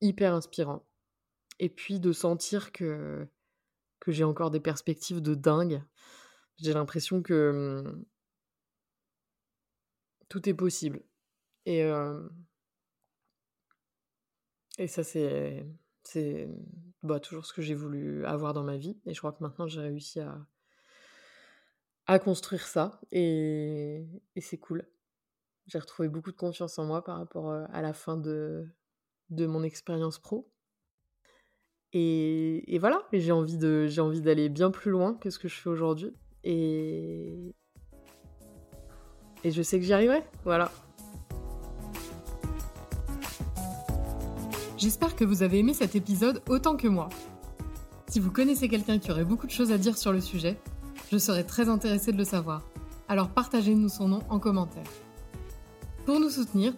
hyper 0.00 0.34
inspirants. 0.34 0.86
Et 1.58 1.68
puis 1.68 1.98
de 1.98 2.12
sentir 2.12 2.70
que, 2.70 3.26
que 3.98 4.12
j'ai 4.12 4.24
encore 4.24 4.50
des 4.50 4.60
perspectives 4.60 5.20
de 5.20 5.34
dingue. 5.34 5.82
J'ai 6.58 6.72
l'impression 6.72 7.20
que 7.20 7.82
mmh, 7.88 8.04
tout 10.28 10.48
est 10.48 10.54
possible. 10.54 11.02
Et, 11.66 11.82
et 14.78 14.86
ça, 14.86 15.02
c'est 15.02 15.66
c'est 16.10 16.48
bah, 17.02 17.20
toujours 17.20 17.44
ce 17.44 17.52
que 17.52 17.60
j'ai 17.60 17.74
voulu 17.74 18.24
avoir 18.24 18.54
dans 18.54 18.64
ma 18.64 18.78
vie. 18.78 18.98
Et 19.04 19.12
je 19.12 19.18
crois 19.18 19.32
que 19.32 19.42
maintenant, 19.42 19.66
j'ai 19.66 19.80
réussi 19.80 20.20
à, 20.20 20.38
à 22.06 22.18
construire 22.18 22.66
ça. 22.66 22.98
Et, 23.12 24.06
et 24.34 24.40
c'est 24.40 24.56
cool. 24.56 24.88
J'ai 25.66 25.78
retrouvé 25.78 26.08
beaucoup 26.08 26.32
de 26.32 26.36
confiance 26.36 26.78
en 26.78 26.86
moi 26.86 27.04
par 27.04 27.18
rapport 27.18 27.52
à 27.52 27.82
la 27.82 27.92
fin 27.92 28.16
de, 28.16 28.66
de 29.28 29.44
mon 29.46 29.62
expérience 29.62 30.18
pro. 30.18 30.50
Et, 31.92 32.74
et 32.74 32.78
voilà, 32.78 33.06
j'ai 33.12 33.32
envie, 33.32 33.58
de, 33.58 33.86
j'ai 33.86 34.00
envie 34.00 34.22
d'aller 34.22 34.48
bien 34.48 34.70
plus 34.70 34.90
loin 34.90 35.14
que 35.14 35.28
ce 35.28 35.38
que 35.38 35.48
je 35.48 35.60
fais 35.60 35.68
aujourd'hui. 35.68 36.14
Et, 36.42 37.54
et 39.44 39.50
je 39.50 39.62
sais 39.62 39.78
que 39.78 39.84
j'y 39.84 39.92
arriverai. 39.92 40.22
Voilà. 40.44 40.72
J'espère 44.78 45.16
que 45.16 45.24
vous 45.24 45.42
avez 45.42 45.58
aimé 45.58 45.74
cet 45.74 45.96
épisode 45.96 46.40
autant 46.48 46.76
que 46.76 46.86
moi. 46.86 47.08
Si 48.06 48.20
vous 48.20 48.30
connaissez 48.30 48.68
quelqu'un 48.68 49.00
qui 49.00 49.10
aurait 49.10 49.24
beaucoup 49.24 49.48
de 49.48 49.52
choses 49.52 49.72
à 49.72 49.76
dire 49.76 49.98
sur 49.98 50.12
le 50.12 50.20
sujet, 50.20 50.56
je 51.10 51.18
serais 51.18 51.42
très 51.42 51.68
intéressée 51.68 52.12
de 52.12 52.16
le 52.16 52.24
savoir. 52.24 52.62
Alors 53.08 53.28
partagez-nous 53.28 53.88
son 53.88 54.06
nom 54.06 54.20
en 54.30 54.38
commentaire. 54.38 54.86
Pour 56.06 56.20
nous 56.20 56.30
soutenir, 56.30 56.74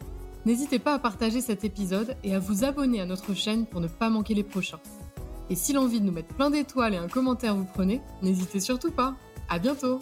n'hésitez 0.47 0.79
pas 0.79 0.95
à 0.95 0.99
partager 0.99 1.43
cet 1.43 1.63
épisode 1.63 2.17
et 2.25 2.35
à 2.35 2.39
vous 2.39 2.65
abonner 2.65 3.03
à 3.03 3.07
notre 3.07 3.35
chaîne 3.35 3.67
pour 3.67 3.83
ne 3.83 3.89
pas 3.89 4.09
manquer 4.09 4.33
les 4.33 4.45
prochains. 4.45 4.81
Et 5.51 5.55
si 5.55 5.75
l'envie 5.75 6.01
de 6.01 6.07
nous 6.07 6.13
mettre 6.13 6.35
plein 6.35 6.49
d'étoiles 6.49 6.95
et 6.95 6.99
un 6.99 7.09
commentaire 7.09 7.55
vous 7.55 7.67
prenez, 7.67 8.01
n'hésitez 8.23 8.61
surtout 8.61 8.93
pas. 8.93 9.15
À 9.51 9.59
bientôt! 9.59 9.99